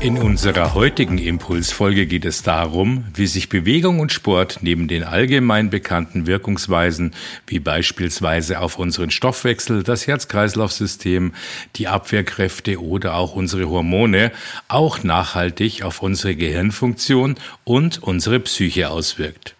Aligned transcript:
In 0.00 0.16
unserer 0.16 0.72
heutigen 0.72 1.18
Impulsfolge 1.18 2.06
geht 2.06 2.24
es 2.24 2.42
darum, 2.42 3.04
wie 3.12 3.26
sich 3.26 3.50
Bewegung 3.50 4.00
und 4.00 4.10
Sport 4.12 4.60
neben 4.62 4.88
den 4.88 5.04
allgemein 5.04 5.68
bekannten 5.68 6.26
Wirkungsweisen 6.26 7.12
wie 7.46 7.58
beispielsweise 7.58 8.60
auf 8.60 8.78
unseren 8.78 9.10
Stoffwechsel, 9.10 9.82
das 9.82 10.06
Herz-Kreislauf-System, 10.06 11.34
die 11.76 11.88
Abwehrkräfte 11.88 12.80
oder 12.80 13.14
auch 13.14 13.34
unsere 13.34 13.68
Hormone 13.68 14.32
auch 14.68 15.04
nachhaltig 15.04 15.82
auf 15.82 16.00
unsere 16.02 16.34
Gehirnfunktion 16.34 17.34
und 17.64 18.02
unsere 18.02 18.40
Psyche 18.40 18.88
auswirkt. 18.88 19.54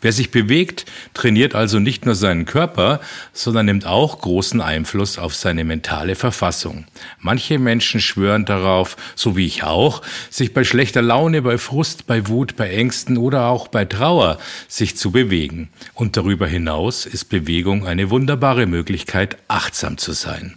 Wer 0.00 0.12
sich 0.12 0.30
bewegt, 0.30 0.86
trainiert 1.12 1.54
also 1.54 1.78
nicht 1.78 2.06
nur 2.06 2.14
seinen 2.14 2.46
Körper, 2.46 3.00
sondern 3.32 3.66
nimmt 3.66 3.86
auch 3.86 4.18
großen 4.18 4.60
Einfluss 4.60 5.18
auf 5.18 5.34
seine 5.34 5.64
mentale 5.64 6.14
Verfassung. 6.14 6.86
Manche 7.18 7.58
Menschen 7.58 8.00
schwören 8.00 8.46
darauf, 8.46 8.96
so 9.14 9.36
wie 9.36 9.46
ich 9.46 9.62
auch, 9.62 10.00
sich 10.30 10.54
bei 10.54 10.64
schlechter 10.64 11.02
Laune, 11.02 11.42
bei 11.42 11.58
Frust, 11.58 12.06
bei 12.06 12.28
Wut, 12.28 12.56
bei 12.56 12.70
Ängsten 12.70 13.18
oder 13.18 13.46
auch 13.46 13.68
bei 13.68 13.84
Trauer 13.84 14.38
sich 14.68 14.96
zu 14.96 15.10
bewegen. 15.10 15.68
Und 15.92 16.16
darüber 16.16 16.46
hinaus 16.46 17.04
ist 17.04 17.26
Bewegung 17.26 17.86
eine 17.86 18.08
wunderbare 18.10 18.66
Möglichkeit, 18.66 19.36
achtsam 19.48 19.98
zu 19.98 20.12
sein. 20.12 20.56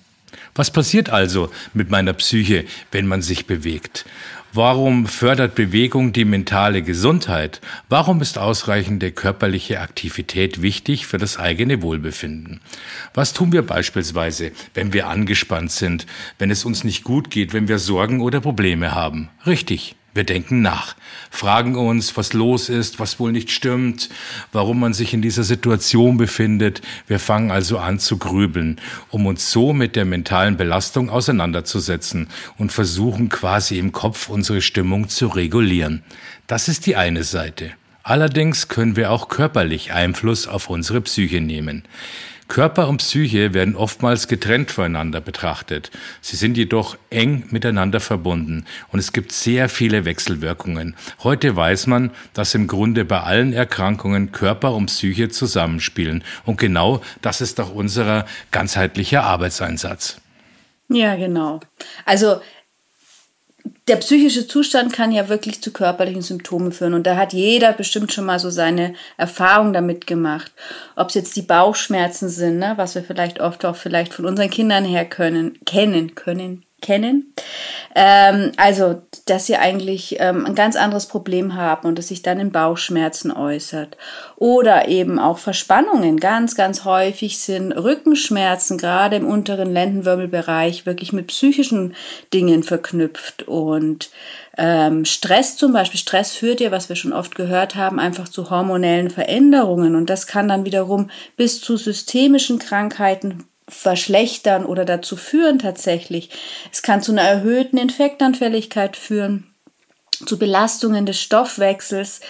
Was 0.55 0.71
passiert 0.71 1.09
also 1.09 1.51
mit 1.73 1.89
meiner 1.89 2.13
Psyche, 2.13 2.65
wenn 2.91 3.07
man 3.07 3.21
sich 3.21 3.47
bewegt? 3.47 4.05
Warum 4.55 5.07
fördert 5.07 5.55
Bewegung 5.55 6.13
die 6.13 6.25
mentale 6.25 6.83
Gesundheit? 6.83 7.59
Warum 7.89 8.21
ist 8.21 8.37
ausreichende 8.37 9.11
körperliche 9.11 9.79
Aktivität 9.79 10.61
wichtig 10.61 11.07
für 11.07 11.17
das 11.17 11.39
eigene 11.39 11.81
Wohlbefinden? 11.81 12.61
Was 13.15 13.33
tun 13.33 13.51
wir 13.51 13.63
beispielsweise, 13.63 14.51
wenn 14.75 14.93
wir 14.93 15.07
angespannt 15.07 15.71
sind, 15.71 16.05
wenn 16.37 16.51
es 16.51 16.65
uns 16.65 16.83
nicht 16.83 17.03
gut 17.03 17.31
geht, 17.31 17.51
wenn 17.53 17.67
wir 17.67 17.79
Sorgen 17.79 18.21
oder 18.21 18.41
Probleme 18.41 18.93
haben? 18.93 19.29
Richtig, 19.47 19.95
wir 20.13 20.23
denken 20.23 20.61
nach, 20.61 20.95
fragen 21.31 21.75
uns, 21.75 22.15
was 22.15 22.33
los 22.33 22.69
ist, 22.69 22.99
was 22.99 23.19
wohl 23.19 23.31
nicht 23.31 23.49
stimmt, 23.49 24.09
warum 24.51 24.79
man 24.79 24.93
sich 24.93 25.13
in 25.13 25.21
dieser 25.21 25.43
Situation 25.43 26.17
befindet. 26.17 26.81
Wir 27.07 27.19
fangen 27.19 27.49
also 27.49 27.79
an 27.79 27.99
zu 27.99 28.17
grübeln, 28.17 28.79
um 29.09 29.25
uns 29.25 29.51
so 29.51 29.73
mit 29.73 29.95
der 29.95 30.05
mentalen 30.05 30.55
Belastung 30.55 31.09
auseinanderzusetzen 31.09 32.27
und 32.57 32.71
versuchen 32.71 33.29
quasi 33.29 33.79
im 33.79 33.91
Kopf 33.91 34.29
unsere 34.29 34.61
Stimmung 34.61 35.09
zu 35.09 35.27
regulieren. 35.27 36.03
Das 36.45 36.67
ist 36.67 36.85
die 36.85 36.95
eine 36.95 37.23
Seite. 37.23 37.71
Allerdings 38.03 38.67
können 38.67 38.97
wir 38.97 39.11
auch 39.11 39.29
körperlich 39.29 39.93
Einfluss 39.93 40.45
auf 40.45 40.69
unsere 40.69 40.99
Psyche 41.01 41.39
nehmen. 41.39 41.83
Körper 42.47 42.87
und 42.87 42.97
Psyche 42.97 43.53
werden 43.53 43.75
oftmals 43.75 44.27
getrennt 44.27 44.71
voneinander 44.71 45.21
betrachtet. 45.21 45.91
Sie 46.21 46.35
sind 46.35 46.57
jedoch 46.57 46.97
eng 47.09 47.45
miteinander 47.49 47.99
verbunden 47.99 48.65
und 48.91 48.99
es 48.99 49.13
gibt 49.13 49.31
sehr 49.31 49.69
viele 49.69 50.05
Wechselwirkungen. 50.05 50.95
Heute 51.23 51.55
weiß 51.55 51.87
man, 51.87 52.11
dass 52.33 52.53
im 52.55 52.67
Grunde 52.67 53.05
bei 53.05 53.21
allen 53.21 53.53
Erkrankungen 53.53 54.31
Körper 54.31 54.73
und 54.73 54.87
Psyche 54.87 55.29
zusammenspielen 55.29 56.23
und 56.45 56.57
genau 56.57 57.01
das 57.21 57.41
ist 57.41 57.59
auch 57.59 57.73
unser 57.73 58.25
ganzheitlicher 58.51 59.23
Arbeitseinsatz. 59.23 60.17
Ja, 60.89 61.15
genau. 61.15 61.59
Also 62.05 62.41
der 63.87 63.97
psychische 63.97 64.47
Zustand 64.47 64.93
kann 64.93 65.11
ja 65.11 65.27
wirklich 65.27 65.61
zu 65.61 65.71
körperlichen 65.71 66.21
Symptomen 66.21 66.71
führen. 66.71 66.93
Und 66.93 67.05
da 67.05 67.17
hat 67.17 67.33
jeder 67.33 67.73
bestimmt 67.73 68.13
schon 68.13 68.25
mal 68.25 68.39
so 68.39 68.49
seine 68.49 68.93
Erfahrung 69.17 69.73
damit 69.73 70.07
gemacht. 70.07 70.51
Ob 70.95 71.09
es 71.09 71.15
jetzt 71.15 71.35
die 71.35 71.41
Bauchschmerzen 71.41 72.29
sind, 72.29 72.59
ne, 72.59 72.73
was 72.77 72.95
wir 72.95 73.03
vielleicht 73.03 73.41
oft 73.41 73.65
auch 73.65 73.75
vielleicht 73.75 74.13
von 74.13 74.25
unseren 74.25 74.49
Kindern 74.49 74.85
her 74.85 75.05
können, 75.05 75.59
kennen, 75.65 76.15
können, 76.15 76.63
kennen. 76.83 77.33
Ähm, 77.95 78.51
also, 78.57 79.01
dass 79.25 79.47
sie 79.47 79.55
eigentlich 79.55 80.17
ähm, 80.19 80.45
ein 80.45 80.53
ganz 80.53 80.75
anderes 80.75 81.07
Problem 81.07 81.55
haben 81.55 81.87
und 81.87 81.97
es 81.97 82.09
sich 82.09 82.21
dann 82.21 82.39
in 82.39 82.51
Bauchschmerzen 82.51 83.31
äußert. 83.31 83.97
Oder 84.35 84.87
eben 84.87 85.17
auch 85.17 85.39
Verspannungen 85.39 86.19
ganz, 86.19 86.55
ganz 86.55 86.85
häufig 86.85 87.39
sind 87.39 87.71
Rückenschmerzen, 87.71 88.77
gerade 88.77 89.15
im 89.15 89.25
unteren 89.25 89.73
Lendenwirbelbereich, 89.73 90.85
wirklich 90.85 91.13
mit 91.13 91.27
psychischen 91.27 91.95
Dingen 92.33 92.61
verknüpft. 92.63 93.47
Und 93.47 94.11
ähm, 94.57 95.05
Stress 95.05 95.57
zum 95.57 95.73
Beispiel, 95.73 95.99
Stress 95.99 96.33
führt 96.33 96.59
ja, 96.59 96.71
was 96.71 96.89
wir 96.89 96.95
schon 96.95 97.13
oft 97.13 97.35
gehört 97.35 97.75
haben, 97.75 97.99
einfach 97.99 98.27
zu 98.27 98.49
hormonellen 98.49 99.09
Veränderungen. 99.09 99.95
Und 99.95 100.09
das 100.09 100.27
kann 100.27 100.47
dann 100.47 100.65
wiederum 100.65 101.09
bis 101.37 101.61
zu 101.61 101.77
systemischen 101.77 102.59
Krankheiten 102.59 103.45
verschlechtern 103.73 104.65
oder 104.65 104.85
dazu 104.85 105.15
führen 105.17 105.59
tatsächlich. 105.59 106.29
Es 106.71 106.81
kann 106.81 107.01
zu 107.01 107.11
einer 107.11 107.23
erhöhten 107.23 107.77
Infektanfälligkeit 107.77 108.95
führen 108.95 109.53
zu 110.25 110.37
Belastungen 110.37 111.05
des 111.05 111.19
Stoffwechsels 111.19 112.21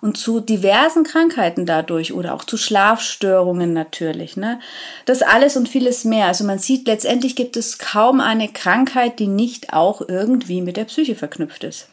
und 0.00 0.16
zu 0.16 0.40
diversen 0.40 1.04
Krankheiten 1.04 1.66
dadurch 1.66 2.12
oder 2.12 2.34
auch 2.34 2.44
zu 2.44 2.56
Schlafstörungen 2.56 3.72
natürlich. 3.72 4.36
Ne? 4.36 4.60
Das 5.04 5.22
alles 5.22 5.56
und 5.56 5.68
vieles 5.68 6.04
mehr. 6.04 6.26
Also 6.26 6.44
man 6.44 6.58
sieht, 6.58 6.86
letztendlich 6.86 7.36
gibt 7.36 7.56
es 7.56 7.78
kaum 7.78 8.20
eine 8.20 8.48
Krankheit, 8.48 9.18
die 9.18 9.26
nicht 9.26 9.72
auch 9.72 10.02
irgendwie 10.08 10.62
mit 10.62 10.76
der 10.76 10.84
Psyche 10.84 11.14
verknüpft 11.14 11.64
ist. 11.64 11.88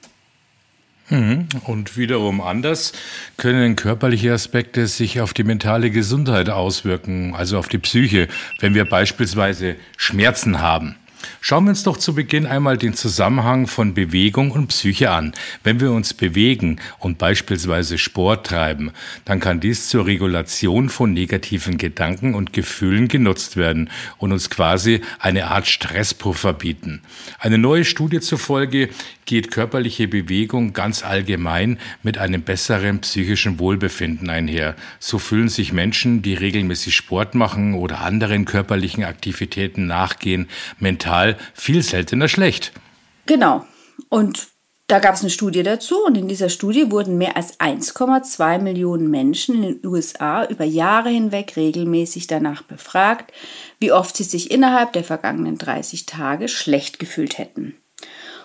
Mhm. 1.10 1.48
Und 1.64 1.98
wiederum 1.98 2.40
anders 2.42 2.94
können 3.38 3.76
körperliche 3.76 4.34
Aspekte 4.34 4.88
sich 4.88 5.22
auf 5.22 5.34
die 5.34 5.44
mentale 5.44 5.90
Gesundheit 5.92 6.50
auswirken, 6.50 7.36
also 7.36 7.58
auf 7.58 7.68
die 7.68 7.80
Psyche, 7.80 8.28
wenn 8.60 8.76
wir 8.76 8.86
beispielsweise 8.86 9.76
Schmerzen 9.98 10.62
haben. 10.62 10.96
Schauen 11.42 11.66
wir 11.66 11.70
uns 11.72 11.84
doch 11.84 11.98
zu 11.98 12.16
Beginn 12.16 12.46
einmal 12.46 12.78
den 12.78 12.94
Zusammenhang 12.94 13.68
von 13.68 13.94
Bewegung 13.94 14.52
und 14.52 14.68
Psyche 14.68 15.12
an. 15.12 15.34
Wenn 15.64 15.80
wir 15.80 15.92
uns 15.92 16.14
bewegen 16.14 16.80
und 17.00 17.18
beispielsweise 17.18 17.98
Sport 17.98 18.48
treiben, 18.48 18.92
dann 19.26 19.40
kann 19.40 19.60
dies 19.60 19.90
zur 19.90 20.06
Regulation 20.06 20.90
von 20.90 21.14
negativen 21.14 21.78
Gedanken 21.78 22.36
und 22.36 22.54
Gefühlen 22.54 23.08
genutzt 23.08 23.58
werden 23.58 23.90
und 24.18 24.32
uns 24.32 24.50
quasi 24.50 25.02
eine 25.20 25.48
Art 25.48 25.68
Stresspuffer 25.68 26.54
bieten. 26.54 27.02
Eine 27.40 27.58
neue 27.58 27.86
Studie 27.86 28.20
zufolge 28.20 28.90
geht 29.26 29.52
körperliche 29.52 30.08
Bewegung 30.08 30.74
ganz 30.74 31.04
allgemein 31.04 31.78
mit 32.02 32.18
einem 32.18 32.42
besseren 32.42 33.00
psychischen 33.02 33.60
Wohlbefinden 33.60 34.30
einher. 34.30 34.76
So 35.00 35.20
fühlen 35.20 35.50
sich 35.50 35.72
Menschen, 35.72 36.24
die 36.24 36.34
regelmäßig 36.34 36.96
Sport 36.96 37.36
machen 37.36 37.76
oder 37.76 38.00
anderen 38.02 38.46
körperlichen 38.46 39.04
Aktivitäten 39.04 39.86
nachgehen, 39.86 40.48
mental 40.80 41.09
viel 41.54 41.84
seltener 41.84 42.28
schlecht. 42.28 42.72
Genau. 43.26 43.66
Und 44.10 44.48
da 44.90 44.98
gab 44.98 45.14
es 45.14 45.22
eine 45.22 45.30
Studie 45.30 45.62
dazu 45.62 46.04
und 46.04 46.18
in 46.18 46.28
dieser 46.28 46.50
Studie 46.50 46.90
wurden 46.90 47.20
mehr 47.20 47.38
als 47.38 47.60
1,2 47.60 48.58
Millionen 48.58 49.12
Menschen 49.12 49.56
in 49.56 49.62
den 49.62 49.86
USA 49.86 50.46
über 50.46 50.66
Jahre 50.66 51.10
hinweg 51.10 51.56
regelmäßig 51.56 52.26
danach 52.26 52.64
befragt, 52.64 53.32
wie 53.80 53.92
oft 53.92 54.18
sie 54.18 54.24
sich 54.24 54.50
innerhalb 54.50 54.94
der 54.94 55.04
vergangenen 55.04 55.60
30 55.60 56.08
Tage 56.08 56.48
schlecht 56.48 56.98
gefühlt 56.98 57.38
hätten. 57.38 57.76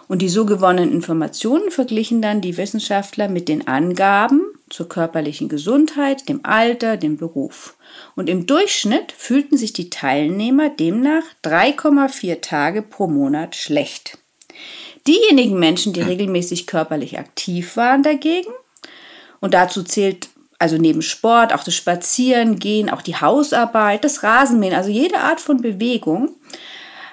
Und 0.07 0.21
die 0.21 0.29
so 0.29 0.45
gewonnenen 0.45 0.93
Informationen 0.93 1.71
verglichen 1.71 2.21
dann 2.21 2.43
die 2.43 2.59
Wissenschaftler 2.59 3.29
mit 3.29 3.49
den 3.49 3.67
Angaben 3.67 4.43
zur 4.75 4.89
körperlichen 4.89 5.49
Gesundheit, 5.49 6.29
dem 6.29 6.41
Alter, 6.43 6.97
dem 6.97 7.17
Beruf. 7.17 7.77
Und 8.17 8.29
im 8.29 8.45
Durchschnitt 8.47 9.13
fühlten 9.17 9.57
sich 9.57 9.73
die 9.73 9.89
Teilnehmer 9.89 10.69
demnach 10.69 11.23
3,4 11.45 12.41
Tage 12.41 12.83
pro 12.83 13.07
Monat 13.07 13.55
schlecht. 13.55 14.19
Diejenigen 15.07 15.61
Menschen, 15.61 15.93
die 15.93 16.01
regelmäßig 16.01 16.67
körperlich 16.67 17.21
aktiv 17.21 17.77
waren 17.77 18.03
dagegen, 18.03 18.51
und 19.41 19.55
dazu 19.55 19.85
zählt 19.85 20.29
also 20.59 20.77
neben 20.77 21.03
Sport 21.03 21.55
auch 21.55 21.63
das 21.63 21.75
Spazieren, 21.77 22.59
Gehen, 22.59 22.91
auch 22.91 23.03
die 23.03 23.17
Hausarbeit, 23.17 24.03
das 24.03 24.25
Rasenmähen, 24.25 24.75
also 24.75 24.91
jede 24.91 25.19
Art 25.19 25.41
von 25.41 25.63
Bewegung, 25.63 26.31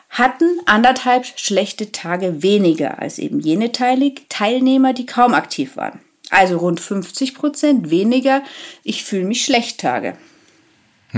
hatten 0.09 0.45
anderthalb 0.65 1.25
schlechte 1.35 1.91
Tage 1.91 2.41
weniger 2.41 2.97
als 2.97 3.19
eben 3.19 3.39
jene 3.39 3.71
Teilnehmer, 3.71 4.93
die 4.93 5.05
kaum 5.05 5.35
aktiv 5.35 5.77
waren. 5.77 5.99
Also 6.31 6.57
rund 6.57 6.79
50 6.79 7.35
Prozent 7.35 7.89
weniger 7.91 8.41
Ich 8.83 9.03
fühle 9.03 9.25
mich 9.25 9.45
schlecht 9.45 9.79
Tage. 9.79 10.17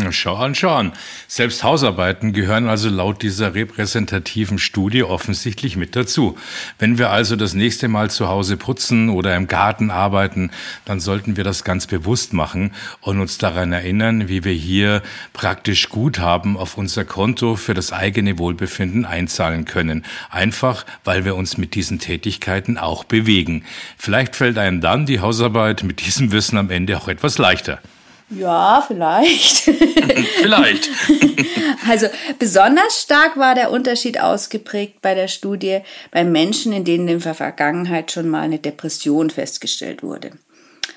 Schau 0.10 0.38
an, 0.38 0.56
schau 0.56 0.74
an. 0.74 0.94
Selbst 1.28 1.64
Hausarbeiten 1.64 2.34
gehören 2.34 2.68
also 2.68 2.90
laut 2.90 3.22
dieser 3.22 3.54
repräsentativen 3.54 4.58
Studie 4.58 5.04
offensichtlich 5.04 5.78
mit 5.78 5.96
dazu. 5.96 6.36
Wenn 6.80 6.98
wir 6.98 7.12
also 7.12 7.36
das 7.36 7.54
nächste 7.54 7.88
Mal 7.88 8.10
zu 8.10 8.28
Hause 8.28 8.58
putzen 8.58 9.10
oder 9.10 9.36
im 9.36 9.46
Garten 9.46 9.92
arbeiten, 9.92 10.50
dann 10.86 11.00
sollten 11.00 11.38
wir 11.38 11.44
das 11.44 11.64
ganz 11.64 11.86
bewusst 11.86 12.34
machen 12.34 12.72
und 13.02 13.20
uns 13.20 13.38
daran 13.38 13.72
erinnern, 13.72 14.30
wie 14.30 14.44
wir 14.44 14.54
hier 14.54 15.04
praktisch 15.32 15.90
Guthaben 15.90 16.58
auf 16.58 16.76
unser 16.76 17.06
Konto 17.06 17.56
für 17.56 17.76
das 17.76 17.94
eigene 17.94 18.40
Wohlbefinden 18.40 19.06
einzahlen 19.06 19.66
können. 19.66 20.06
Einfach, 20.32 20.88
weil 21.04 21.24
wir 21.24 21.36
uns 21.36 21.60
mit 21.60 21.76
diesen 21.76 22.00
Tätigkeiten 22.00 22.80
auch 22.80 23.04
bewegen. 23.04 23.64
Vielleicht 24.00 24.36
fällt 24.36 24.58
einem 24.58 24.82
dann 24.82 25.06
die 25.06 25.20
Hausarbeit 25.20 25.84
mit 25.84 26.04
diesem 26.04 26.32
Wissen 26.32 26.58
am 26.58 26.72
Ende 26.72 26.98
auch 26.98 27.08
etwas 27.08 27.38
leichter. 27.38 27.80
Ja, 28.30 28.84
vielleicht. 28.88 29.58
vielleicht. 30.42 30.90
also 31.90 32.08
besonders 32.40 33.02
stark 33.02 33.38
war 33.38 33.56
der 33.56 33.72
Unterschied 33.72 34.20
ausgeprägt 34.20 35.02
bei 35.02 35.14
der 35.14 35.28
Studie 35.28 35.82
bei 36.12 36.24
Menschen, 36.24 36.74
in 36.74 36.84
denen 36.84 37.08
in 37.08 37.20
der 37.20 37.36
Vergangenheit 37.36 38.12
schon 38.12 38.30
mal 38.30 38.42
eine 38.42 38.60
Depression 38.60 39.30
festgestellt 39.30 40.04
wurde. 40.04 40.32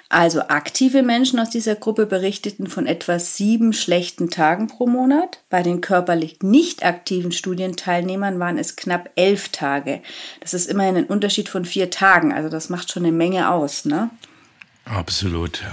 Also 0.08 0.42
aktive 0.42 1.02
Menschen 1.02 1.40
aus 1.40 1.50
dieser 1.50 1.74
Gruppe 1.74 2.06
berichteten 2.06 2.68
von 2.68 2.86
etwa 2.86 3.18
sieben 3.18 3.72
schlechten 3.72 4.30
Tagen 4.30 4.68
pro 4.68 4.86
Monat. 4.86 5.40
Bei 5.50 5.64
den 5.64 5.80
körperlich 5.80 6.42
nicht 6.42 6.84
aktiven 6.84 7.32
Studienteilnehmern 7.32 8.38
waren 8.38 8.56
es 8.56 8.76
knapp 8.76 9.10
elf 9.16 9.48
Tage. 9.48 10.00
Das 10.40 10.54
ist 10.54 10.70
immerhin 10.70 10.96
ein 10.96 11.06
Unterschied 11.06 11.48
von 11.48 11.64
vier 11.64 11.90
Tagen. 11.90 12.32
Also 12.32 12.48
das 12.48 12.68
macht 12.68 12.92
schon 12.92 13.04
eine 13.04 13.12
Menge 13.12 13.50
aus, 13.50 13.84
ne? 13.84 14.10
Absolut. 14.88 15.64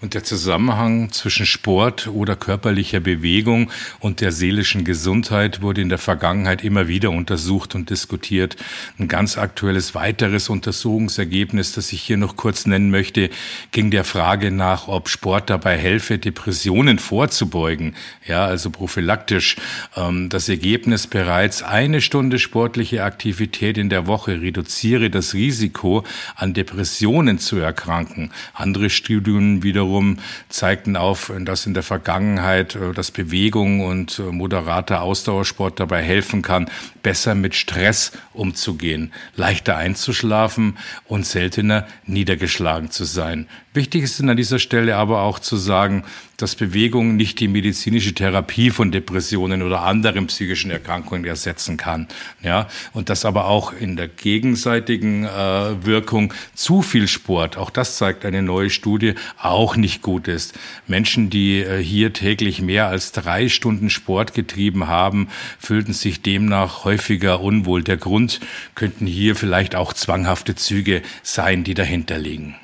Und 0.00 0.14
der 0.14 0.24
Zusammenhang 0.24 1.12
zwischen 1.12 1.44
Sport 1.44 2.06
oder 2.06 2.34
körperlicher 2.34 2.98
Bewegung 2.98 3.70
und 4.00 4.22
der 4.22 4.32
seelischen 4.32 4.84
Gesundheit 4.84 5.60
wurde 5.60 5.82
in 5.82 5.90
der 5.90 5.98
Vergangenheit 5.98 6.64
immer 6.64 6.88
wieder 6.88 7.10
untersucht 7.10 7.74
und 7.74 7.90
diskutiert. 7.90 8.56
Ein 8.98 9.06
ganz 9.06 9.36
aktuelles 9.36 9.94
weiteres 9.94 10.48
Untersuchungsergebnis, 10.48 11.72
das 11.72 11.92
ich 11.92 12.00
hier 12.00 12.16
noch 12.16 12.36
kurz 12.36 12.64
nennen 12.64 12.90
möchte, 12.90 13.28
ging 13.70 13.90
der 13.90 14.04
Frage 14.04 14.50
nach, 14.50 14.88
ob 14.88 15.10
Sport 15.10 15.50
dabei 15.50 15.76
helfe, 15.76 16.16
Depressionen 16.16 16.98
vorzubeugen. 16.98 17.96
Ja, 18.26 18.46
also 18.46 18.70
prophylaktisch. 18.70 19.56
Ähm, 19.94 20.30
das 20.30 20.48
Ergebnis 20.48 21.06
bereits 21.06 21.62
eine 21.62 22.00
Stunde 22.00 22.38
sportliche 22.38 23.04
Aktivität 23.04 23.76
in 23.76 23.90
der 23.90 24.06
Woche 24.06 24.40
reduziere 24.40 25.10
das 25.10 25.34
Risiko, 25.34 26.02
an 26.34 26.54
Depressionen 26.54 27.38
zu 27.38 27.58
erkranken. 27.58 28.30
Andere 28.54 28.90
Studien 28.90 29.62
wiederum 29.62 30.18
zeigten 30.48 30.96
auf, 30.96 31.32
dass 31.40 31.66
in 31.66 31.74
der 31.74 31.82
Vergangenheit 31.82 32.74
äh, 32.74 32.92
das 32.92 33.10
Bewegung 33.10 33.80
und 33.80 34.18
äh, 34.18 34.22
moderater 34.22 35.02
Ausdauersport 35.02 35.80
dabei 35.80 36.02
helfen 36.02 36.42
kann, 36.42 36.70
besser 37.02 37.34
mit 37.34 37.54
Stress 37.54 38.12
umzugehen, 38.32 39.12
leichter 39.36 39.76
einzuschlafen 39.76 40.78
und 41.06 41.26
seltener 41.26 41.86
niedergeschlagen 42.06 42.90
zu 42.90 43.04
sein. 43.04 43.46
Wichtig 43.74 44.02
ist 44.02 44.20
an 44.20 44.36
dieser 44.36 44.58
Stelle 44.58 44.96
aber 44.96 45.22
auch 45.22 45.38
zu 45.38 45.56
sagen, 45.56 46.04
dass 46.38 46.54
Bewegung 46.54 47.16
nicht 47.16 47.40
die 47.40 47.48
medizinische 47.48 48.14
Therapie 48.14 48.70
von 48.70 48.92
Depressionen 48.92 49.62
oder 49.62 49.82
anderen 49.82 50.28
psychischen 50.28 50.70
Erkrankungen 50.70 51.24
ersetzen 51.24 51.76
kann. 51.76 52.06
Ja, 52.42 52.68
und 52.92 53.10
dass 53.10 53.24
aber 53.24 53.46
auch 53.46 53.72
in 53.72 53.96
der 53.96 54.06
gegenseitigen 54.06 55.24
äh, 55.24 55.84
Wirkung 55.84 56.32
zu 56.54 56.82
viel 56.82 57.08
Sport, 57.08 57.56
auch 57.56 57.70
das 57.70 57.98
zeigt 57.98 58.24
eine 58.24 58.42
neue 58.42 58.70
Studie, 58.70 59.14
auch 59.42 59.76
nicht 59.76 60.00
gut 60.00 60.28
ist. 60.28 60.56
Menschen, 60.86 61.28
die 61.28 61.58
äh, 61.58 61.82
hier 61.82 62.12
täglich 62.12 62.62
mehr 62.62 62.86
als 62.86 63.10
drei 63.10 63.48
Stunden 63.48 63.90
Sport 63.90 64.32
getrieben 64.32 64.86
haben, 64.86 65.28
fühlten 65.58 65.92
sich 65.92 66.22
demnach 66.22 66.84
häufiger 66.84 67.40
unwohl. 67.40 67.82
Der 67.82 67.96
Grund 67.96 68.38
könnten 68.76 69.06
hier 69.06 69.34
vielleicht 69.34 69.74
auch 69.74 69.92
zwanghafte 69.92 70.54
Züge 70.54 71.02
sein, 71.24 71.64
die 71.64 71.74
dahinter 71.74 72.16
liegen. 72.16 72.54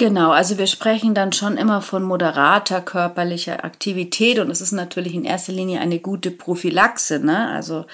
Genau, 0.00 0.30
also 0.30 0.56
wir 0.56 0.66
sprechen 0.66 1.12
dann 1.12 1.34
schon 1.34 1.58
immer 1.58 1.82
von 1.82 2.02
moderater 2.02 2.80
körperlicher 2.80 3.66
Aktivität 3.66 4.38
und 4.38 4.50
es 4.50 4.62
ist 4.62 4.72
natürlich 4.72 5.14
in 5.14 5.26
erster 5.26 5.52
Linie 5.52 5.80
eine 5.80 5.98
gute 5.98 6.30
Prophylaxe, 6.30 7.18
ne? 7.18 7.50
also 7.50 7.84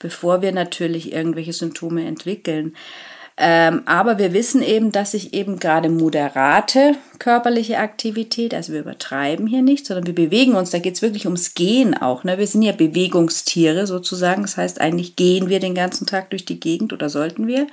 bevor 0.00 0.42
wir 0.42 0.50
natürlich 0.50 1.12
irgendwelche 1.12 1.52
Symptome 1.52 2.06
entwickeln. 2.06 2.74
Ähm, 3.36 3.82
aber 3.86 4.18
wir 4.18 4.32
wissen 4.32 4.62
eben, 4.62 4.90
dass 4.90 5.12
sich 5.12 5.32
eben 5.32 5.60
gerade 5.60 5.90
moderate 5.90 6.96
körperliche 7.20 7.78
Aktivität, 7.78 8.52
also 8.52 8.72
wir 8.72 8.80
übertreiben 8.80 9.46
hier 9.46 9.62
nicht, 9.62 9.86
sondern 9.86 10.08
wir 10.08 10.14
bewegen 10.16 10.56
uns, 10.56 10.70
da 10.70 10.80
geht 10.80 10.96
es 10.96 11.02
wirklich 11.02 11.26
ums 11.26 11.54
Gehen 11.54 11.96
auch. 11.96 12.24
Ne? 12.24 12.36
Wir 12.36 12.48
sind 12.48 12.62
ja 12.62 12.72
Bewegungstiere 12.72 13.86
sozusagen, 13.86 14.42
das 14.42 14.56
heißt 14.56 14.80
eigentlich 14.80 15.14
gehen 15.14 15.48
wir 15.48 15.60
den 15.60 15.76
ganzen 15.76 16.08
Tag 16.08 16.30
durch 16.30 16.44
die 16.44 16.58
Gegend 16.58 16.92
oder 16.92 17.08
sollten 17.08 17.46
wir 17.46 17.68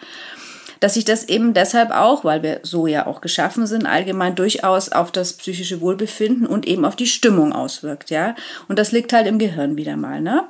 dass 0.81 0.95
sich 0.95 1.05
das 1.05 1.29
eben 1.29 1.53
deshalb 1.53 1.91
auch, 1.91 2.25
weil 2.25 2.43
wir 2.43 2.59
so 2.63 2.87
ja 2.87 3.07
auch 3.07 3.21
geschaffen 3.21 3.67
sind, 3.67 3.85
allgemein 3.85 4.35
durchaus 4.35 4.91
auf 4.91 5.11
das 5.11 5.33
psychische 5.33 5.79
Wohlbefinden 5.79 6.45
und 6.47 6.67
eben 6.67 6.83
auf 6.83 6.97
die 6.97 7.07
Stimmung 7.07 7.53
auswirkt, 7.53 8.09
ja. 8.09 8.35
Und 8.67 8.77
das 8.77 8.91
liegt 8.91 9.13
halt 9.13 9.27
im 9.27 9.39
Gehirn 9.39 9.77
wieder 9.77 9.95
mal, 9.95 10.19
ne? 10.19 10.43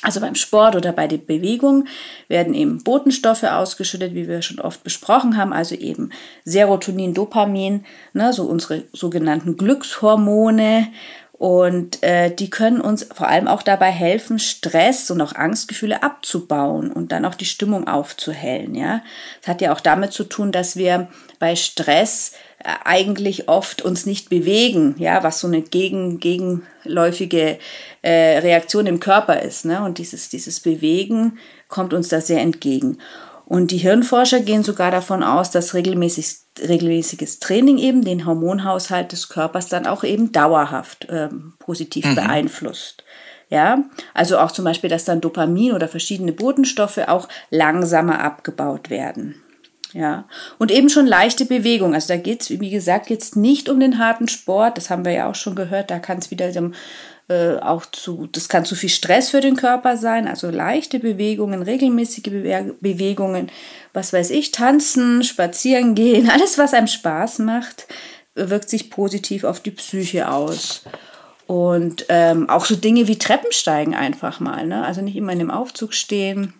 Also 0.00 0.20
beim 0.20 0.34
Sport 0.34 0.74
oder 0.74 0.92
bei 0.92 1.06
der 1.06 1.18
Bewegung 1.18 1.86
werden 2.26 2.54
eben 2.54 2.82
Botenstoffe 2.82 3.44
ausgeschüttet, 3.44 4.14
wie 4.14 4.26
wir 4.26 4.42
schon 4.42 4.58
oft 4.58 4.82
besprochen 4.82 5.36
haben, 5.36 5.52
also 5.52 5.76
eben 5.76 6.10
Serotonin, 6.44 7.14
Dopamin, 7.14 7.84
ne, 8.12 8.32
so 8.32 8.44
unsere 8.44 8.82
sogenannten 8.92 9.56
Glückshormone 9.56 10.88
und 11.42 12.04
äh, 12.04 12.32
die 12.32 12.50
können 12.50 12.80
uns 12.80 13.08
vor 13.12 13.26
allem 13.26 13.48
auch 13.48 13.62
dabei 13.62 13.90
helfen, 13.90 14.38
Stress 14.38 15.10
und 15.10 15.20
auch 15.20 15.34
Angstgefühle 15.34 16.04
abzubauen 16.04 16.92
und 16.92 17.10
dann 17.10 17.24
auch 17.24 17.34
die 17.34 17.46
Stimmung 17.46 17.88
aufzuhellen. 17.88 18.76
Ja, 18.76 19.02
das 19.40 19.48
hat 19.48 19.60
ja 19.60 19.72
auch 19.72 19.80
damit 19.80 20.12
zu 20.12 20.22
tun, 20.22 20.52
dass 20.52 20.76
wir 20.76 21.08
bei 21.40 21.56
Stress 21.56 22.30
äh, 22.60 22.68
eigentlich 22.84 23.48
oft 23.48 23.82
uns 23.82 24.06
nicht 24.06 24.30
bewegen, 24.30 24.94
ja, 24.98 25.24
was 25.24 25.40
so 25.40 25.48
eine 25.48 25.62
gegen, 25.62 26.20
gegenläufige 26.20 27.58
äh, 28.02 28.38
Reaktion 28.38 28.86
im 28.86 29.00
Körper 29.00 29.42
ist. 29.42 29.64
Ne? 29.64 29.82
Und 29.82 29.98
dieses, 29.98 30.28
dieses 30.28 30.60
Bewegen 30.60 31.38
kommt 31.66 31.92
uns 31.92 32.06
da 32.06 32.20
sehr 32.20 32.40
entgegen. 32.40 32.98
Und 33.46 33.72
die 33.72 33.78
Hirnforscher 33.78 34.38
gehen 34.38 34.62
sogar 34.62 34.92
davon 34.92 35.24
aus, 35.24 35.50
dass 35.50 35.74
regelmäßig, 35.74 36.36
regelmäßiges 36.60 37.40
Training 37.40 37.78
eben 37.78 38.04
den 38.04 38.26
Hormonhaushalt 38.26 39.12
des 39.12 39.28
Körpers 39.28 39.68
dann 39.68 39.86
auch 39.86 40.04
eben 40.04 40.32
dauerhaft 40.32 41.06
ähm, 41.10 41.54
positiv 41.58 42.04
mhm. 42.04 42.14
beeinflusst. 42.14 43.04
Ja, 43.48 43.84
also 44.14 44.38
auch 44.38 44.50
zum 44.50 44.64
Beispiel, 44.64 44.88
dass 44.88 45.04
dann 45.04 45.20
Dopamin 45.20 45.72
oder 45.72 45.86
verschiedene 45.86 46.32
Botenstoffe 46.32 46.98
auch 47.06 47.28
langsamer 47.50 48.20
abgebaut 48.24 48.88
werden. 48.88 49.42
Ja, 49.92 50.26
und 50.58 50.70
eben 50.70 50.88
schon 50.88 51.06
leichte 51.06 51.44
Bewegung. 51.44 51.92
Also 51.92 52.08
da 52.08 52.16
geht 52.16 52.40
es, 52.40 52.50
wie 52.50 52.70
gesagt, 52.70 53.10
jetzt 53.10 53.36
nicht 53.36 53.68
um 53.68 53.78
den 53.78 53.98
harten 53.98 54.26
Sport. 54.26 54.78
Das 54.78 54.88
haben 54.88 55.04
wir 55.04 55.12
ja 55.12 55.28
auch 55.28 55.34
schon 55.34 55.54
gehört. 55.54 55.90
Da 55.90 55.98
kann 55.98 56.16
es 56.16 56.30
wieder 56.30 56.50
äh, 57.28 57.56
auch 57.56 57.86
zu, 57.86 58.28
das 58.30 58.48
kann 58.48 58.64
zu 58.64 58.74
viel 58.74 58.88
Stress 58.88 59.30
für 59.30 59.40
den 59.40 59.56
Körper 59.56 59.96
sein, 59.96 60.28
also 60.28 60.50
leichte 60.50 60.98
Bewegungen, 60.98 61.62
regelmäßige 61.62 62.24
Bewe 62.24 62.74
Bewegungen, 62.80 63.50
was 63.92 64.12
weiß 64.12 64.30
ich, 64.30 64.50
tanzen, 64.50 65.22
spazieren 65.22 65.94
gehen, 65.94 66.30
alles, 66.32 66.58
was 66.58 66.74
einem 66.74 66.88
Spaß 66.88 67.40
macht, 67.40 67.86
wirkt 68.34 68.68
sich 68.68 68.90
positiv 68.90 69.44
auf 69.44 69.60
die 69.60 69.70
Psyche 69.70 70.30
aus. 70.30 70.82
Und 71.46 72.06
ähm, 72.08 72.48
auch 72.48 72.64
so 72.64 72.76
Dinge 72.76 73.08
wie 73.08 73.18
Treppensteigen 73.18 73.94
einfach 73.94 74.40
mal, 74.40 74.66
ne? 74.66 74.84
also 74.84 75.02
nicht 75.02 75.16
immer 75.16 75.32
in 75.32 75.40
dem 75.40 75.50
Aufzug 75.50 75.92
stehen 75.92 76.54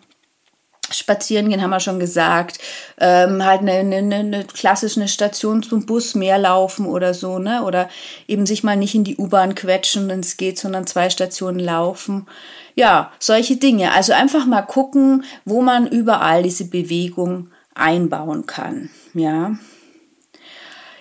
Spazieren 0.92 1.48
gehen, 1.48 1.62
haben 1.62 1.70
wir 1.70 1.80
schon 1.80 1.98
gesagt. 1.98 2.58
Ähm, 2.98 3.44
halt 3.44 3.60
eine, 3.60 3.72
eine, 3.72 4.16
eine 4.16 4.44
klassische 4.44 5.08
Station 5.08 5.62
zum 5.62 5.86
Bus 5.86 6.14
mehr 6.14 6.38
laufen 6.38 6.86
oder 6.86 7.14
so, 7.14 7.38
ne? 7.38 7.62
Oder 7.62 7.88
eben 8.28 8.46
sich 8.46 8.62
mal 8.62 8.76
nicht 8.76 8.94
in 8.94 9.04
die 9.04 9.16
U-Bahn 9.16 9.54
quetschen, 9.54 10.08
wenn 10.08 10.20
es 10.20 10.36
geht, 10.36 10.58
sondern 10.58 10.86
zwei 10.86 11.10
Stationen 11.10 11.58
laufen. 11.58 12.26
Ja, 12.74 13.12
solche 13.18 13.56
Dinge. 13.56 13.92
Also 13.92 14.12
einfach 14.12 14.46
mal 14.46 14.62
gucken, 14.62 15.24
wo 15.44 15.62
man 15.62 15.86
überall 15.86 16.42
diese 16.42 16.66
Bewegung 16.66 17.48
einbauen 17.74 18.46
kann. 18.46 18.90
Ja. 19.14 19.56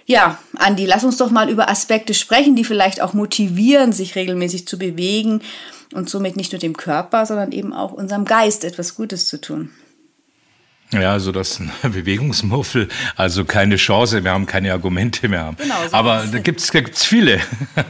Ja, 0.06 0.40
Andi, 0.58 0.86
lass 0.86 1.04
uns 1.04 1.18
doch 1.18 1.32
mal 1.32 1.50
über 1.50 1.70
Aspekte 1.70 2.14
sprechen, 2.14 2.56
die 2.56 2.66
vielleicht 2.66 3.02
auch 3.02 3.14
motivieren, 3.14 3.94
sich 3.94 4.16
regelmäßig 4.16 4.68
zu 4.68 4.78
bewegen 4.78 5.42
und 5.94 6.10
somit 6.10 6.36
nicht 6.36 6.52
nur 6.52 6.60
dem 6.60 6.76
Körper, 6.76 7.26
sondern 7.26 7.52
eben 7.52 7.74
auch 7.74 7.94
unserem 7.94 8.26
Geist 8.26 8.66
etwas 8.66 8.96
Gutes 8.96 9.28
zu 9.28 9.40
tun. 9.40 9.70
Ja, 10.94 11.14
also 11.14 11.32
das 11.32 11.62
Bewegungsmuffel, 11.84 12.90
also 13.16 13.46
keine 13.46 13.78
Chance, 13.78 14.26
wir 14.26 14.32
haben 14.32 14.46
keine 14.46 14.74
Argumente 14.74 15.30
mehr. 15.30 15.56
Genau, 15.58 15.76
so 15.90 15.96
Aber 15.96 16.26
da 16.30 16.40
gibt's 16.40 16.68
da 16.70 16.82
gibt's 16.82 17.06
viele. 17.06 17.40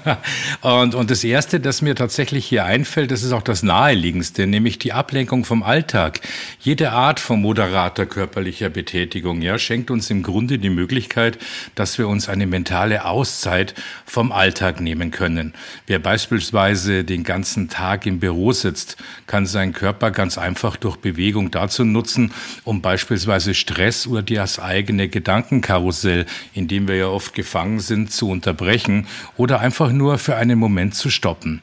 und, 0.62 0.94
und 0.94 1.10
das 1.10 1.24
Erste, 1.24 1.60
das 1.60 1.82
mir 1.82 1.96
tatsächlich 1.96 2.46
hier 2.46 2.66
einfällt, 2.66 3.10
das 3.10 3.24
ist 3.24 3.32
auch 3.32 3.42
das 3.42 3.64
Naheliegendste, 3.64 4.46
nämlich 4.46 4.78
die 4.78 4.94
Ablenkung 4.94 5.46
vom 5.46 5.64
Alltag. 5.64 6.22
Jede 6.60 6.92
Art 6.92 7.20
von 7.20 7.42
moderater 7.42 8.06
körperlicher 8.06 8.70
Betätigung 8.70 9.42
ja, 9.42 9.58
schenkt 9.58 9.90
uns 9.90 10.12
im 10.12 10.22
Grunde 10.22 10.60
die 10.60 10.70
Möglichkeit, 10.70 11.40
dass 11.74 11.98
wir 11.98 12.08
uns 12.08 12.30
eine 12.30 12.46
mentale 12.46 13.06
Auszeit 13.06 13.74
vom 14.06 14.32
Alltag 14.32 14.80
nehmen 14.80 15.10
können. 15.10 15.54
Wer 15.88 15.98
beispielsweise 15.98 17.04
den 17.04 17.24
ganzen 17.24 17.68
Tag 17.68 18.06
im 18.06 18.20
Büro 18.20 18.52
sitzt, 18.52 18.98
kann 19.26 19.48
seinen 19.48 19.74
Körper 19.74 20.12
ganz 20.12 20.38
einfach 20.38 20.76
durch 20.78 20.98
Bewegung 20.98 21.50
dazu 21.50 21.84
nutzen, 21.84 22.32
um 22.64 22.84
beispielsweise 22.92 23.54
Stress 23.54 24.06
oder 24.06 24.22
das 24.22 24.60
eigene 24.60 25.08
Gedankenkarussell, 25.08 26.26
in 26.54 26.68
dem 26.68 26.90
wir 26.90 26.98
ja 26.98 27.08
oft 27.08 27.34
gefangen 27.34 27.80
sind, 27.80 28.12
zu 28.12 28.30
unterbrechen 28.30 29.08
oder 29.38 29.62
einfach 29.62 29.94
nur 29.94 30.18
für 30.18 30.36
einen 30.36 30.60
Moment 30.60 30.94
zu 30.94 31.10
stoppen 31.10 31.62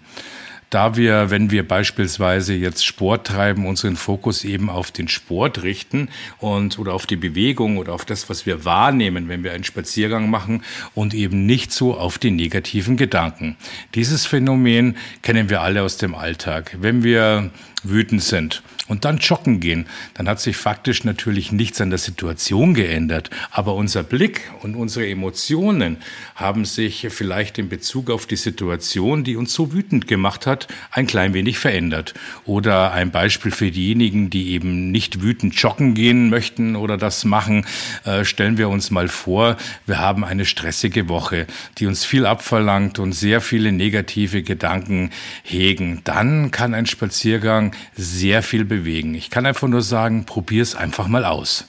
da 0.70 0.97
wir, 0.97 1.30
wenn 1.30 1.50
wir 1.50 1.66
beispielsweise 1.66 2.54
jetzt 2.54 2.85
Sport 2.85 3.26
treiben, 3.26 3.66
unseren 3.66 3.97
Fokus 3.97 4.44
eben 4.44 4.68
auf 4.68 4.90
den 4.90 5.08
Sport 5.08 5.62
richten 5.62 6.08
und 6.38 6.78
oder 6.78 6.92
auf 6.92 7.06
die 7.06 7.16
Bewegung 7.16 7.78
oder 7.78 7.94
auf 7.94 8.04
das, 8.04 8.28
was 8.28 8.44
wir 8.44 8.64
wahrnehmen, 8.64 9.28
wenn 9.28 9.44
wir 9.44 9.52
einen 9.52 9.64
Spaziergang 9.64 10.28
machen 10.28 10.62
und 10.94 11.14
eben 11.14 11.47
nicht 11.47 11.73
so 11.73 11.97
auf 11.97 12.18
die 12.18 12.30
negativen 12.30 12.97
Gedanken. 12.97 13.56
Dieses 13.94 14.26
Phänomen 14.26 14.97
kennen 15.23 15.49
wir 15.49 15.62
alle 15.62 15.82
aus 15.82 15.97
dem 15.97 16.14
Alltag. 16.14 16.76
Wenn 16.80 17.02
wir 17.02 17.50
wütend 17.90 18.23
sind 18.23 18.62
und 18.88 19.04
dann 19.04 19.18
joggen 19.18 19.61
gehen, 19.61 19.87
dann 20.14 20.28
hat 20.28 20.40
sich 20.40 20.57
faktisch 20.57 21.04
natürlich 21.04 21.52
nichts 21.52 21.80
an 21.80 21.90
der 21.90 21.99
Situation 21.99 22.75
geändert. 22.75 23.30
Aber 23.50 23.75
unser 23.75 24.02
Blick 24.02 24.50
und 24.62 24.75
unsere 24.75 25.07
Emotionen 25.07 25.99
haben 26.35 26.64
sich 26.64 27.07
vielleicht 27.11 27.59
in 27.59 27.68
Bezug 27.68 28.11
auf 28.11 28.26
die 28.26 28.37
Situation, 28.37 29.25
die 29.25 29.37
uns 29.37 29.52
so 29.52 29.73
wütend 29.73 30.09
gemacht 30.09 30.47
hat, 30.47 30.68
ein 30.90 31.07
klein 31.07 31.35
wenig 31.35 31.59
verändert. 31.59 32.14
Oder 32.45 32.92
ein 32.92 33.11
Beispiel 33.11 33.52
für 33.52 33.71
diejenigen, 33.71 34.30
die 34.30 34.50
eben 34.50 34.90
nicht 34.90 35.23
wütend 35.23 35.54
joggen 35.54 35.95
gehen 35.95 36.30
möchten 36.30 36.75
oder 36.75 36.97
das 36.97 37.25
machen, 37.25 37.66
äh, 38.04 38.25
stellen 38.25 38.57
wir 38.57 38.71
uns 38.71 38.90
mal 38.90 39.09
vor, 39.09 39.57
wir 39.87 39.99
haben 39.99 40.25
eine 40.25 40.47
stressige 40.47 41.09
Woche, 41.09 41.47
die 41.76 41.87
uns 41.87 42.04
viel 42.04 42.25
abverlangt 42.25 42.99
und 42.99 43.12
sehr 43.12 43.40
viele 43.40 43.71
negative 43.71 44.42
Gedanken 44.42 45.11
hegen. 45.42 46.00
Dann 46.04 46.50
kann 46.50 46.73
ein 46.73 46.87
Spaziergang 46.87 47.75
sehr 47.97 48.42
viel 48.42 48.64
bewegen. 48.64 49.14
Ich 49.14 49.30
kann 49.30 49.47
einfach 49.47 49.68
nur 49.68 49.82
sagen, 49.82 50.25
probier 50.25 50.62
es 50.62 50.75
einfach 50.75 51.08
mal 51.08 51.25
aus. 51.25 51.66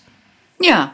Ja, 0.61 0.93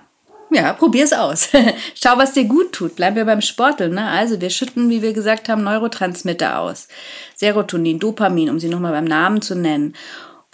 ja, 0.51 0.73
probier's 0.73 1.11
aus. 1.11 1.49
Schau, 1.95 2.17
was 2.17 2.33
dir 2.33 2.45
gut 2.45 2.71
tut. 2.71 2.95
Bleiben 2.95 3.15
wir 3.15 3.25
beim 3.25 3.41
Sporteln. 3.41 3.95
Ne? 3.95 4.07
Also 4.07 4.39
wir 4.39 4.49
schütten, 4.49 4.89
wie 4.89 5.01
wir 5.01 5.13
gesagt 5.13 5.49
haben, 5.49 5.63
Neurotransmitter 5.63 6.59
aus. 6.59 6.87
Serotonin, 7.35 7.99
Dopamin, 7.99 8.49
um 8.49 8.59
sie 8.59 8.69
nochmal 8.69 8.93
beim 8.93 9.05
Namen 9.05 9.41
zu 9.41 9.55
nennen. 9.55 9.95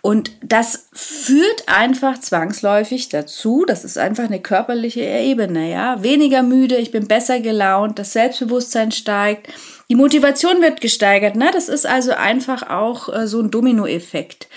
Und 0.01 0.31
das 0.43 0.87
führt 0.93 1.67
einfach 1.67 2.19
zwangsläufig 2.19 3.09
dazu, 3.09 3.65
das 3.67 3.85
ist 3.85 3.99
einfach 3.99 4.23
eine 4.23 4.41
körperliche 4.41 5.01
Ebene, 5.01 5.71
ja. 5.71 6.01
Weniger 6.01 6.41
müde, 6.41 6.77
ich 6.77 6.91
bin 6.91 7.07
besser 7.07 7.39
gelaunt, 7.39 7.99
das 7.99 8.13
Selbstbewusstsein 8.13 8.91
steigt, 8.91 9.53
die 9.89 9.95
Motivation 9.95 10.61
wird 10.61 10.81
gesteigert, 10.81 11.35
ne? 11.35 11.51
Das 11.53 11.69
ist 11.69 11.85
also 11.85 12.13
einfach 12.13 12.67
auch 12.69 13.13
äh, 13.13 13.27
so 13.27 13.39
ein 13.41 13.51
Dominoeffekt. 13.51 14.47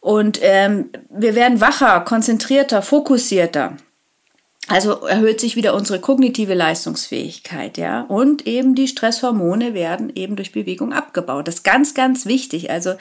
Und 0.00 0.38
ähm, 0.42 0.90
wir 1.10 1.34
werden 1.34 1.60
wacher, 1.60 2.00
konzentrierter, 2.00 2.82
fokussierter. 2.82 3.76
Also 4.68 5.06
erhöht 5.06 5.40
sich 5.40 5.56
wieder 5.56 5.74
unsere 5.74 5.98
kognitive 5.98 6.52
Leistungsfähigkeit, 6.52 7.78
ja. 7.78 8.02
Und 8.02 8.46
eben 8.46 8.74
die 8.74 8.86
Stresshormone 8.86 9.72
werden 9.72 10.12
eben 10.14 10.36
durch 10.36 10.52
Bewegung 10.52 10.92
abgebaut. 10.92 11.48
Das 11.48 11.56
ist 11.56 11.64
ganz, 11.64 11.94
ganz 11.94 12.26
wichtig. 12.26 12.70
Also, 12.70 12.94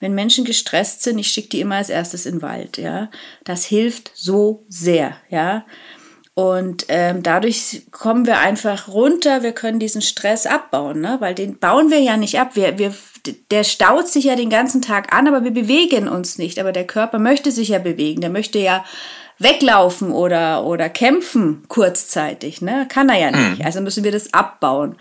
wenn 0.00 0.14
Menschen 0.14 0.44
gestresst 0.44 1.02
sind, 1.02 1.18
ich 1.18 1.28
schicke 1.28 1.48
die 1.48 1.60
immer 1.60 1.76
als 1.76 1.88
erstes 1.88 2.26
in 2.26 2.36
den 2.36 2.42
Wald, 2.42 2.76
ja. 2.76 3.10
Das 3.44 3.64
hilft 3.64 4.12
so 4.14 4.64
sehr, 4.68 5.16
ja. 5.30 5.64
Und 6.38 6.84
ähm, 6.86 7.24
dadurch 7.24 7.82
kommen 7.90 8.24
wir 8.24 8.38
einfach 8.38 8.86
runter, 8.86 9.42
wir 9.42 9.50
können 9.50 9.80
diesen 9.80 10.02
Stress 10.02 10.46
abbauen, 10.46 11.00
ne? 11.00 11.16
weil 11.18 11.34
den 11.34 11.58
bauen 11.58 11.90
wir 11.90 11.98
ja 11.98 12.16
nicht 12.16 12.38
ab. 12.38 12.54
Wir, 12.54 12.78
wir, 12.78 12.94
der 13.50 13.64
staut 13.64 14.06
sich 14.06 14.26
ja 14.26 14.36
den 14.36 14.48
ganzen 14.48 14.80
Tag 14.80 15.12
an, 15.12 15.26
aber 15.26 15.42
wir 15.42 15.50
bewegen 15.50 16.06
uns 16.06 16.38
nicht. 16.38 16.60
Aber 16.60 16.70
der 16.70 16.86
Körper 16.86 17.18
möchte 17.18 17.50
sich 17.50 17.70
ja 17.70 17.80
bewegen, 17.80 18.20
der 18.20 18.30
möchte 18.30 18.60
ja 18.60 18.84
weglaufen 19.38 20.10
oder, 20.10 20.64
oder 20.64 20.88
kämpfen 20.88 21.62
kurzzeitig. 21.68 22.60
Ne? 22.62 22.86
Kann 22.88 23.08
er 23.08 23.18
ja 23.18 23.30
nicht. 23.30 23.60
Mhm. 23.60 23.64
Also 23.64 23.80
müssen 23.80 24.04
wir 24.04 24.12
das 24.12 24.34
abbauen. 24.34 24.96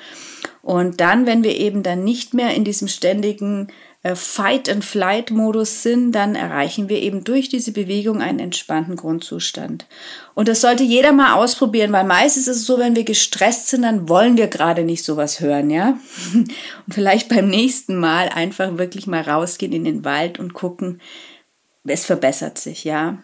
Und 0.62 1.00
dann, 1.00 1.26
wenn 1.26 1.44
wir 1.44 1.56
eben 1.56 1.82
dann 1.82 2.04
nicht 2.04 2.34
mehr 2.34 2.54
in 2.54 2.64
diesem 2.64 2.88
ständigen 2.88 3.70
äh, 4.04 4.16
Fight-and-Flight-Modus 4.16 5.82
sind, 5.82 6.12
dann 6.12 6.36
erreichen 6.36 6.88
wir 6.88 7.02
eben 7.02 7.24
durch 7.24 7.50
diese 7.50 7.72
Bewegung 7.72 8.22
einen 8.22 8.40
entspannten 8.40 8.96
Grundzustand. 8.96 9.88
Und 10.36 10.48
das 10.48 10.62
sollte 10.62 10.84
jeder 10.84 11.14
mal 11.14 11.34
ausprobieren, 11.34 11.92
weil 11.92 12.04
meistens 12.04 12.48
ist 12.48 12.58
es 12.58 12.66
so, 12.66 12.78
wenn 12.80 12.96
wir 12.96 13.06
gestresst 13.06 13.70
sind, 13.70 13.82
dann 13.82 14.08
wollen 14.08 14.38
wir 14.38 14.48
gerade 14.48 14.84
nicht 14.84 15.04
sowas 15.04 15.40
hören, 15.40 15.70
ja? 15.70 15.98
Und 16.34 16.94
vielleicht 16.94 17.30
beim 17.30 17.50
nächsten 17.50 17.96
Mal 17.96 18.30
einfach 18.30 18.78
wirklich 18.78 19.08
mal 19.08 19.22
rausgehen 19.22 19.74
in 19.74 19.84
den 19.84 20.06
Wald 20.06 20.40
und 20.40 20.54
gucken, 20.54 21.02
es 21.86 22.06
verbessert 22.06 22.58
sich, 22.58 22.84
ja. 22.84 23.18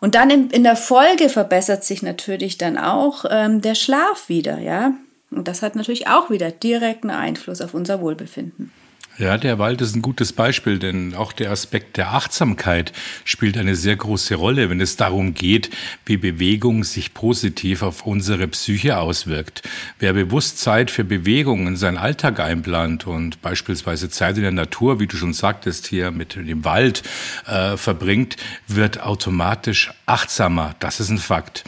Und 0.00 0.14
dann 0.14 0.30
in, 0.30 0.50
in 0.50 0.64
der 0.64 0.76
Folge 0.76 1.28
verbessert 1.28 1.84
sich 1.84 2.02
natürlich 2.02 2.58
dann 2.58 2.78
auch 2.78 3.24
ähm, 3.30 3.60
der 3.62 3.74
Schlaf 3.74 4.28
wieder, 4.28 4.58
ja. 4.58 4.92
Und 5.30 5.48
das 5.48 5.62
hat 5.62 5.74
natürlich 5.76 6.08
auch 6.08 6.30
wieder 6.30 6.50
direkten 6.50 7.10
Einfluss 7.10 7.60
auf 7.60 7.74
unser 7.74 8.00
Wohlbefinden. 8.00 8.72
Ja, 9.18 9.38
der 9.38 9.58
Wald 9.58 9.80
ist 9.80 9.96
ein 9.96 10.02
gutes 10.02 10.34
Beispiel, 10.34 10.78
denn 10.78 11.14
auch 11.14 11.32
der 11.32 11.50
Aspekt 11.50 11.96
der 11.96 12.12
Achtsamkeit 12.12 12.92
spielt 13.24 13.56
eine 13.56 13.74
sehr 13.74 13.96
große 13.96 14.34
Rolle, 14.34 14.68
wenn 14.68 14.78
es 14.78 14.96
darum 14.96 15.32
geht, 15.32 15.70
wie 16.04 16.18
Bewegung 16.18 16.84
sich 16.84 17.14
positiv 17.14 17.82
auf 17.82 18.04
unsere 18.04 18.46
Psyche 18.48 18.98
auswirkt. 18.98 19.62
Wer 19.98 20.12
bewusst 20.12 20.58
Zeit 20.58 20.90
für 20.90 21.02
Bewegung 21.02 21.66
in 21.66 21.76
seinen 21.76 21.96
Alltag 21.96 22.40
einplant 22.40 23.06
und 23.06 23.40
beispielsweise 23.40 24.10
Zeit 24.10 24.36
in 24.36 24.42
der 24.42 24.52
Natur, 24.52 25.00
wie 25.00 25.06
du 25.06 25.16
schon 25.16 25.32
sagtest, 25.32 25.86
hier 25.86 26.10
mit 26.10 26.34
dem 26.34 26.66
Wald 26.66 27.02
äh, 27.46 27.78
verbringt, 27.78 28.36
wird 28.68 29.00
automatisch 29.00 29.92
achtsamer. 30.04 30.74
Das 30.78 31.00
ist 31.00 31.08
ein 31.08 31.16
Fakt. 31.16 31.64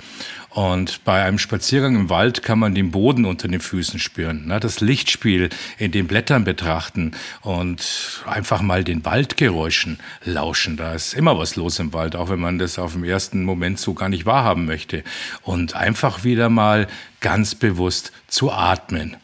Und 0.58 1.04
bei 1.04 1.22
einem 1.22 1.38
Spaziergang 1.38 1.94
im 1.94 2.10
Wald 2.10 2.42
kann 2.42 2.58
man 2.58 2.74
den 2.74 2.90
Boden 2.90 3.26
unter 3.26 3.46
den 3.46 3.60
Füßen 3.60 4.00
spüren, 4.00 4.48
ne? 4.48 4.58
das 4.58 4.80
Lichtspiel 4.80 5.50
in 5.78 5.92
den 5.92 6.08
Blättern 6.08 6.42
betrachten 6.42 7.12
und 7.42 8.24
einfach 8.26 8.60
mal 8.60 8.82
den 8.82 9.04
Waldgeräuschen 9.04 10.00
lauschen. 10.24 10.76
Da 10.76 10.94
ist 10.94 11.14
immer 11.14 11.38
was 11.38 11.54
los 11.54 11.78
im 11.78 11.92
Wald, 11.92 12.16
auch 12.16 12.28
wenn 12.28 12.40
man 12.40 12.58
das 12.58 12.80
auf 12.80 12.94
dem 12.94 13.04
ersten 13.04 13.44
Moment 13.44 13.78
so 13.78 13.94
gar 13.94 14.08
nicht 14.08 14.26
wahrhaben 14.26 14.66
möchte. 14.66 15.04
Und 15.42 15.76
einfach 15.76 16.24
wieder 16.24 16.48
mal 16.48 16.88
ganz 17.20 17.54
bewusst 17.54 18.10
zu 18.26 18.50
atmen. 18.50 19.16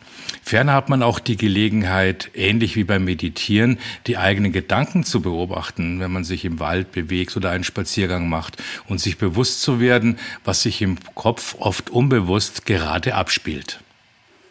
Ferner 0.42 0.74
hat 0.74 0.88
man 0.88 1.02
auch 1.02 1.18
die 1.18 1.36
Gelegenheit, 1.36 2.30
ähnlich 2.34 2.76
wie 2.76 2.84
beim 2.84 3.04
Meditieren, 3.04 3.78
die 4.06 4.18
eigenen 4.18 4.52
Gedanken 4.52 5.04
zu 5.04 5.22
beobachten, 5.22 6.00
wenn 6.00 6.12
man 6.12 6.24
sich 6.24 6.44
im 6.44 6.60
Wald 6.60 6.92
bewegt 6.92 7.36
oder 7.36 7.50
einen 7.50 7.64
Spaziergang 7.64 8.28
macht 8.28 8.62
und 8.88 9.00
sich 9.00 9.18
bewusst 9.18 9.62
zu 9.62 9.80
werden, 9.80 10.18
was 10.44 10.62
sich 10.62 10.82
im 10.82 10.98
Kopf 11.14 11.56
oft 11.58 11.90
unbewusst 11.90 12.66
gerade 12.66 13.14
abspielt. 13.14 13.80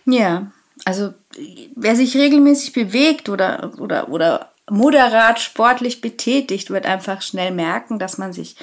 Ja, 0.06 0.51
also 0.86 1.13
wer 1.75 1.96
sich 1.96 2.15
regelmäßig 2.15 2.74
bewegt 2.74 3.30
oder, 3.30 3.72
oder, 3.77 4.10
oder 4.10 4.53
moderat 4.70 5.39
sportlich 5.39 6.01
betätigt, 6.01 6.70
wird 6.70 6.86
einfach 6.86 7.22
schnell 7.22 7.51
merken, 7.51 8.00
dass 8.00 8.18
man 8.18 8.34
sich 8.34 8.56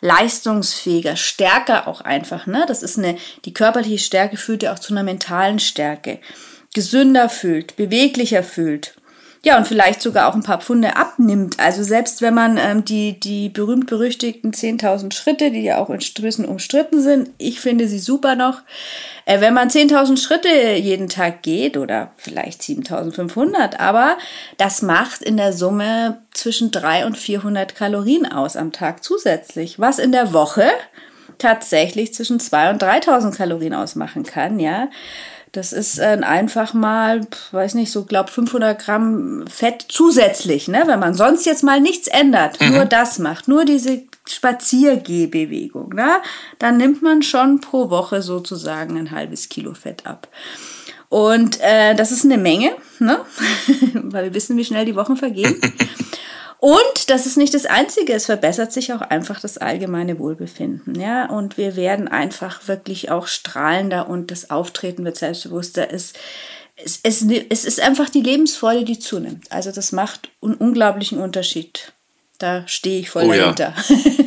leistungsfähiger, 0.00 1.16
stärker 1.16 1.88
auch 1.88 2.02
einfach, 2.02 2.46
ne? 2.46 2.64
Das 2.68 2.82
ist 2.82 2.98
eine, 2.98 3.16
die 3.44 3.54
körperliche 3.54 3.98
Stärke 3.98 4.36
führt 4.36 4.62
ja 4.62 4.72
auch 4.72 4.78
zu 4.78 4.92
einer 4.92 5.02
mentalen 5.02 5.58
Stärke 5.58 6.20
gesünder 6.76 7.30
fühlt, 7.30 7.74
beweglicher 7.76 8.42
fühlt. 8.42 8.94
Ja, 9.42 9.56
und 9.56 9.66
vielleicht 9.66 10.02
sogar 10.02 10.28
auch 10.28 10.34
ein 10.34 10.42
paar 10.42 10.60
Pfunde 10.60 10.96
abnimmt. 10.96 11.58
Also 11.58 11.82
selbst 11.82 12.20
wenn 12.20 12.34
man 12.34 12.58
ähm, 12.58 12.84
die, 12.84 13.18
die 13.18 13.48
berühmt-berüchtigten 13.48 14.52
10.000 14.52 15.14
Schritte, 15.14 15.50
die 15.50 15.62
ja 15.62 15.78
auch 15.78 15.88
in 15.88 16.02
Strüssen 16.02 16.44
umstritten 16.44 17.00
sind, 17.00 17.30
ich 17.38 17.60
finde 17.60 17.88
sie 17.88 17.98
super 17.98 18.34
noch. 18.34 18.60
Äh, 19.24 19.40
wenn 19.40 19.54
man 19.54 19.70
10.000 19.70 20.18
Schritte 20.18 20.48
jeden 20.48 21.08
Tag 21.08 21.42
geht 21.42 21.78
oder 21.78 22.10
vielleicht 22.16 22.60
7.500, 22.60 23.78
aber 23.78 24.18
das 24.58 24.82
macht 24.82 25.22
in 25.22 25.38
der 25.38 25.54
Summe 25.54 26.18
zwischen 26.34 26.70
300 26.70 27.06
und 27.06 27.16
400 27.16 27.74
Kalorien 27.74 28.30
aus 28.30 28.56
am 28.56 28.72
Tag 28.72 29.02
zusätzlich, 29.02 29.78
was 29.78 29.98
in 29.98 30.12
der 30.12 30.34
Woche 30.34 30.68
tatsächlich 31.38 32.12
zwischen 32.12 32.38
2.000 32.38 32.70
und 32.72 32.82
3.000 32.82 33.36
Kalorien 33.36 33.74
ausmachen 33.74 34.24
kann, 34.24 34.58
ja. 34.58 34.88
Das 35.52 35.72
ist 35.72 35.98
äh, 35.98 36.18
einfach 36.22 36.74
mal, 36.74 37.26
weiß 37.52 37.74
nicht, 37.74 37.90
so 37.90 38.04
glaub 38.04 38.30
500 38.30 38.78
Gramm 38.78 39.44
Fett 39.48 39.86
zusätzlich, 39.88 40.68
ne? 40.68 40.82
Wenn 40.86 40.98
man 40.98 41.14
sonst 41.14 41.46
jetzt 41.46 41.62
mal 41.62 41.80
nichts 41.80 42.08
ändert, 42.08 42.60
mhm. 42.60 42.74
nur 42.74 42.84
das 42.84 43.18
macht, 43.18 43.48
nur 43.48 43.64
diese 43.64 44.02
Spaziergehbewegung, 44.28 45.94
ne? 45.94 46.16
Dann 46.58 46.76
nimmt 46.76 47.02
man 47.02 47.22
schon 47.22 47.60
pro 47.60 47.90
Woche 47.90 48.22
sozusagen 48.22 48.98
ein 48.98 49.10
halbes 49.12 49.48
Kilo 49.48 49.74
Fett 49.74 50.04
ab. 50.06 50.28
Und 51.08 51.60
äh, 51.60 51.94
das 51.94 52.10
ist 52.10 52.24
eine 52.24 52.38
Menge, 52.38 52.72
ne? 52.98 53.20
weil 53.94 54.24
wir 54.24 54.34
wissen, 54.34 54.56
wie 54.56 54.64
schnell 54.64 54.84
die 54.84 54.96
Wochen 54.96 55.16
vergehen. 55.16 55.60
Und 56.66 57.10
das 57.10 57.26
ist 57.26 57.36
nicht 57.36 57.54
das 57.54 57.64
Einzige, 57.64 58.12
es 58.12 58.26
verbessert 58.26 58.72
sich 58.72 58.92
auch 58.92 59.00
einfach 59.00 59.38
das 59.38 59.56
allgemeine 59.56 60.18
Wohlbefinden. 60.18 61.00
Ja? 61.00 61.30
Und 61.30 61.58
wir 61.58 61.76
werden 61.76 62.08
einfach 62.08 62.66
wirklich 62.66 63.08
auch 63.08 63.28
strahlender 63.28 64.08
und 64.08 64.32
das 64.32 64.50
Auftreten 64.50 65.04
wird 65.04 65.16
selbstbewusster. 65.16 65.92
Es, 65.92 66.12
es, 66.74 66.98
es, 67.04 67.22
es 67.22 67.64
ist 67.64 67.78
einfach 67.78 68.08
die 68.08 68.20
Lebensfreude, 68.20 68.84
die 68.84 68.98
zunimmt. 68.98 69.52
Also 69.52 69.70
das 69.70 69.92
macht 69.92 70.30
einen 70.42 70.54
unglaublichen 70.54 71.20
Unterschied. 71.20 71.92
Da 72.38 72.66
stehe 72.66 72.98
ich 72.98 73.10
voll 73.10 73.26
oh, 73.26 73.32
dahinter. 73.32 73.72
Ja. 73.88 74.24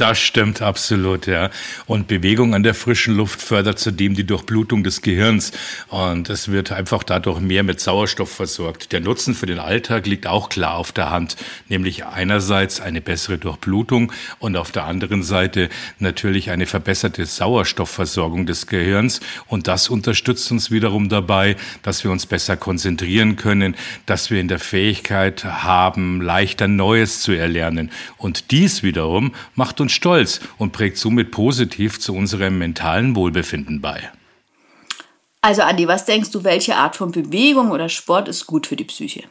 Das 0.00 0.18
stimmt 0.18 0.62
absolut, 0.62 1.26
ja. 1.26 1.50
Und 1.84 2.08
Bewegung 2.08 2.54
an 2.54 2.62
der 2.62 2.72
frischen 2.72 3.14
Luft 3.16 3.42
fördert 3.42 3.78
zudem 3.78 4.14
die 4.14 4.24
Durchblutung 4.24 4.82
des 4.82 5.02
Gehirns 5.02 5.52
und 5.88 6.30
es 6.30 6.50
wird 6.50 6.72
einfach 6.72 7.02
dadurch 7.02 7.38
mehr 7.40 7.64
mit 7.64 7.80
Sauerstoff 7.80 8.30
versorgt. 8.30 8.92
Der 8.92 9.00
Nutzen 9.00 9.34
für 9.34 9.44
den 9.44 9.58
Alltag 9.58 10.06
liegt 10.06 10.26
auch 10.26 10.48
klar 10.48 10.76
auf 10.76 10.92
der 10.92 11.10
Hand, 11.10 11.36
nämlich 11.68 12.06
einerseits 12.06 12.80
eine 12.80 13.02
bessere 13.02 13.36
Durchblutung 13.36 14.10
und 14.38 14.56
auf 14.56 14.72
der 14.72 14.84
anderen 14.84 15.22
Seite 15.22 15.68
natürlich 15.98 16.48
eine 16.48 16.64
verbesserte 16.64 17.26
Sauerstoffversorgung 17.26 18.46
des 18.46 18.68
Gehirns 18.68 19.20
und 19.48 19.68
das 19.68 19.90
unterstützt 19.90 20.50
uns 20.50 20.70
wiederum 20.70 21.10
dabei, 21.10 21.56
dass 21.82 22.04
wir 22.04 22.10
uns 22.10 22.24
besser 22.24 22.56
konzentrieren 22.56 23.36
können, 23.36 23.76
dass 24.06 24.30
wir 24.30 24.40
in 24.40 24.48
der 24.48 24.60
Fähigkeit 24.60 25.44
haben, 25.44 26.22
leichter 26.22 26.68
Neues 26.68 27.20
zu 27.20 27.32
erlernen 27.32 27.90
und 28.16 28.50
dies 28.50 28.82
wiederum 28.82 29.34
macht 29.54 29.78
uns 29.82 29.89
stolz 29.90 30.40
und 30.58 30.72
prägt 30.72 30.96
somit 30.96 31.30
positiv 31.30 31.98
zu 32.00 32.14
unserem 32.14 32.58
mentalen 32.58 33.14
Wohlbefinden 33.14 33.80
bei. 33.80 34.10
Also 35.42 35.62
Andi, 35.62 35.88
was 35.88 36.04
denkst 36.04 36.30
du, 36.30 36.44
welche 36.44 36.76
Art 36.76 36.96
von 36.96 37.12
Bewegung 37.12 37.70
oder 37.70 37.88
Sport 37.88 38.28
ist 38.28 38.46
gut 38.46 38.66
für 38.66 38.76
die 38.76 38.84
Psyche? 38.84 39.24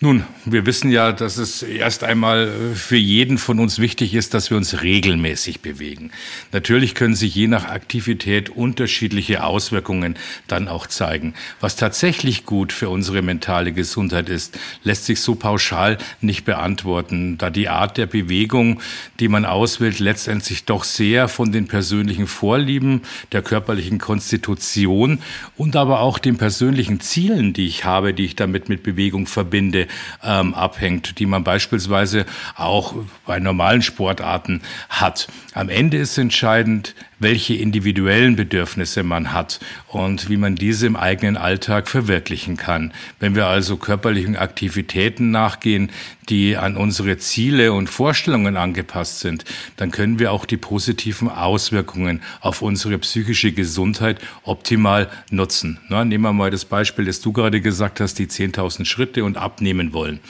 Nun, 0.00 0.22
wir 0.44 0.64
wissen 0.64 0.92
ja, 0.92 1.10
dass 1.10 1.38
es 1.38 1.64
erst 1.64 2.04
einmal 2.04 2.52
für 2.76 2.96
jeden 2.96 3.36
von 3.36 3.58
uns 3.58 3.80
wichtig 3.80 4.14
ist, 4.14 4.32
dass 4.32 4.48
wir 4.48 4.56
uns 4.56 4.82
regelmäßig 4.82 5.60
bewegen. 5.60 6.12
Natürlich 6.52 6.94
können 6.94 7.16
sich 7.16 7.34
je 7.34 7.48
nach 7.48 7.64
Aktivität 7.64 8.48
unterschiedliche 8.48 9.42
Auswirkungen 9.42 10.14
dann 10.46 10.68
auch 10.68 10.86
zeigen. 10.86 11.34
Was 11.58 11.74
tatsächlich 11.74 12.46
gut 12.46 12.72
für 12.72 12.90
unsere 12.90 13.22
mentale 13.22 13.72
Gesundheit 13.72 14.28
ist, 14.28 14.56
lässt 14.84 15.04
sich 15.04 15.20
so 15.20 15.34
pauschal 15.34 15.98
nicht 16.20 16.44
beantworten, 16.44 17.36
da 17.36 17.50
die 17.50 17.68
Art 17.68 17.96
der 17.96 18.06
Bewegung, 18.06 18.80
die 19.18 19.26
man 19.26 19.44
auswählt, 19.44 19.98
letztendlich 19.98 20.64
doch 20.64 20.84
sehr 20.84 21.26
von 21.26 21.50
den 21.50 21.66
persönlichen 21.66 22.28
Vorlieben, 22.28 23.02
der 23.32 23.42
körperlichen 23.42 23.98
Konstitution 23.98 25.18
und 25.56 25.74
aber 25.74 25.98
auch 26.02 26.20
den 26.20 26.36
persönlichen 26.36 27.00
Zielen, 27.00 27.52
die 27.52 27.66
ich 27.66 27.84
habe, 27.84 28.14
die 28.14 28.26
ich 28.26 28.36
damit 28.36 28.68
mit 28.68 28.84
Bewegung 28.84 29.26
verbinde, 29.26 29.87
ähm, 30.22 30.54
abhängt, 30.54 31.18
die 31.18 31.26
man 31.26 31.44
beispielsweise 31.44 32.26
auch 32.56 32.94
bei 33.26 33.38
normalen 33.38 33.82
Sportarten 33.82 34.62
hat. 34.88 35.28
Am 35.54 35.68
Ende 35.68 35.98
ist 35.98 36.18
entscheidend, 36.18 36.94
welche 37.18 37.54
individuellen 37.54 38.36
Bedürfnisse 38.36 39.02
man 39.02 39.32
hat 39.32 39.60
und 39.88 40.28
wie 40.28 40.36
man 40.36 40.54
diese 40.54 40.86
im 40.86 40.96
eigenen 40.96 41.36
Alltag 41.36 41.88
verwirklichen 41.88 42.56
kann. 42.56 42.92
Wenn 43.18 43.34
wir 43.34 43.46
also 43.46 43.76
körperlichen 43.76 44.36
Aktivitäten 44.36 45.30
nachgehen, 45.30 45.90
die 46.28 46.56
an 46.56 46.76
unsere 46.76 47.18
Ziele 47.18 47.72
und 47.72 47.88
Vorstellungen 47.88 48.56
angepasst 48.56 49.20
sind, 49.20 49.44
dann 49.76 49.90
können 49.90 50.18
wir 50.18 50.32
auch 50.32 50.44
die 50.44 50.56
positiven 50.56 51.28
Auswirkungen 51.28 52.22
auf 52.40 52.62
unsere 52.62 52.98
psychische 52.98 53.52
Gesundheit 53.52 54.18
optimal 54.42 55.08
nutzen. 55.30 55.78
Na, 55.88 56.04
nehmen 56.04 56.24
wir 56.24 56.32
mal 56.32 56.50
das 56.50 56.64
Beispiel, 56.64 57.04
das 57.04 57.20
du 57.20 57.32
gerade 57.32 57.60
gesagt 57.60 58.00
hast, 58.00 58.18
die 58.18 58.26
10.000 58.26 58.84
Schritte 58.84 59.24
und 59.24 59.36
abnehmen 59.36 59.92
wollen. 59.92 60.20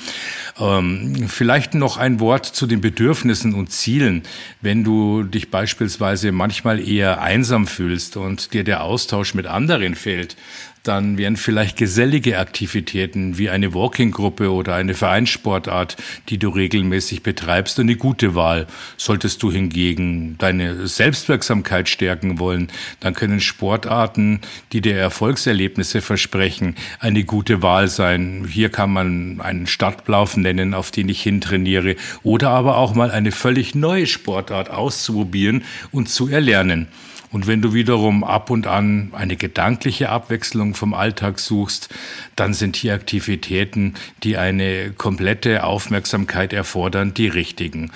Ähm, 0.58 1.28
vielleicht 1.28 1.74
noch 1.74 1.96
ein 1.96 2.20
Wort 2.20 2.46
zu 2.46 2.66
den 2.66 2.80
Bedürfnissen 2.80 3.54
und 3.54 3.70
Zielen. 3.70 4.22
Wenn 4.60 4.84
du 4.84 5.22
dich 5.22 5.50
beispielsweise 5.50 6.32
manchmal 6.32 6.86
eher 6.86 7.20
einsam 7.20 7.66
fühlst 7.66 8.16
und 8.16 8.52
dir 8.52 8.64
der 8.64 8.82
Austausch 8.82 9.34
mit 9.34 9.46
anderen 9.46 9.94
fehlt, 9.94 10.36
dann 10.82 11.18
wären 11.18 11.36
vielleicht 11.36 11.76
gesellige 11.76 12.38
Aktivitäten 12.38 13.38
wie 13.38 13.50
eine 13.50 13.74
Walking-Gruppe 13.74 14.50
oder 14.52 14.74
eine 14.74 14.94
Vereinssportart, 14.94 15.96
die 16.28 16.38
du 16.38 16.48
regelmäßig 16.48 17.22
betreibst, 17.22 17.78
eine 17.78 17.96
gute 17.96 18.34
Wahl. 18.34 18.66
Solltest 18.96 19.42
du 19.42 19.52
hingegen 19.52 20.36
deine 20.38 20.86
Selbstwirksamkeit 20.86 21.88
stärken 21.88 22.38
wollen, 22.38 22.68
dann 23.00 23.14
können 23.14 23.40
Sportarten, 23.40 24.40
die 24.72 24.80
dir 24.80 24.96
Erfolgserlebnisse 24.96 26.00
versprechen, 26.00 26.74
eine 27.00 27.24
gute 27.24 27.62
Wahl 27.62 27.88
sein. 27.88 28.46
Hier 28.48 28.70
kann 28.70 28.92
man 28.92 29.40
einen 29.40 29.66
Stadtlauf 29.66 30.36
nennen, 30.36 30.74
auf 30.74 30.90
den 30.90 31.08
ich 31.08 31.22
hintrainiere, 31.22 31.96
oder 32.22 32.50
aber 32.50 32.76
auch 32.76 32.94
mal 32.94 33.10
eine 33.10 33.32
völlig 33.32 33.74
neue 33.74 34.06
Sportart 34.06 34.70
auszuprobieren 34.70 35.64
und 35.92 36.08
zu 36.08 36.28
erlernen. 36.28 36.88
Und 37.30 37.46
wenn 37.46 37.60
du 37.60 37.74
wiederum 37.74 38.24
ab 38.24 38.48
und 38.48 38.66
an 38.66 39.10
eine 39.12 39.36
gedankliche 39.36 40.08
Abwechslung 40.08 40.67
vom 40.74 40.94
Alltag 40.94 41.38
suchst, 41.38 41.88
dann 42.36 42.54
sind 42.54 42.76
hier 42.76 42.94
Aktivitäten, 42.94 43.94
die 44.22 44.36
eine 44.36 44.90
komplette 44.90 45.64
Aufmerksamkeit 45.64 46.52
erfordern, 46.52 47.14
die 47.14 47.28
richtigen. 47.28 47.90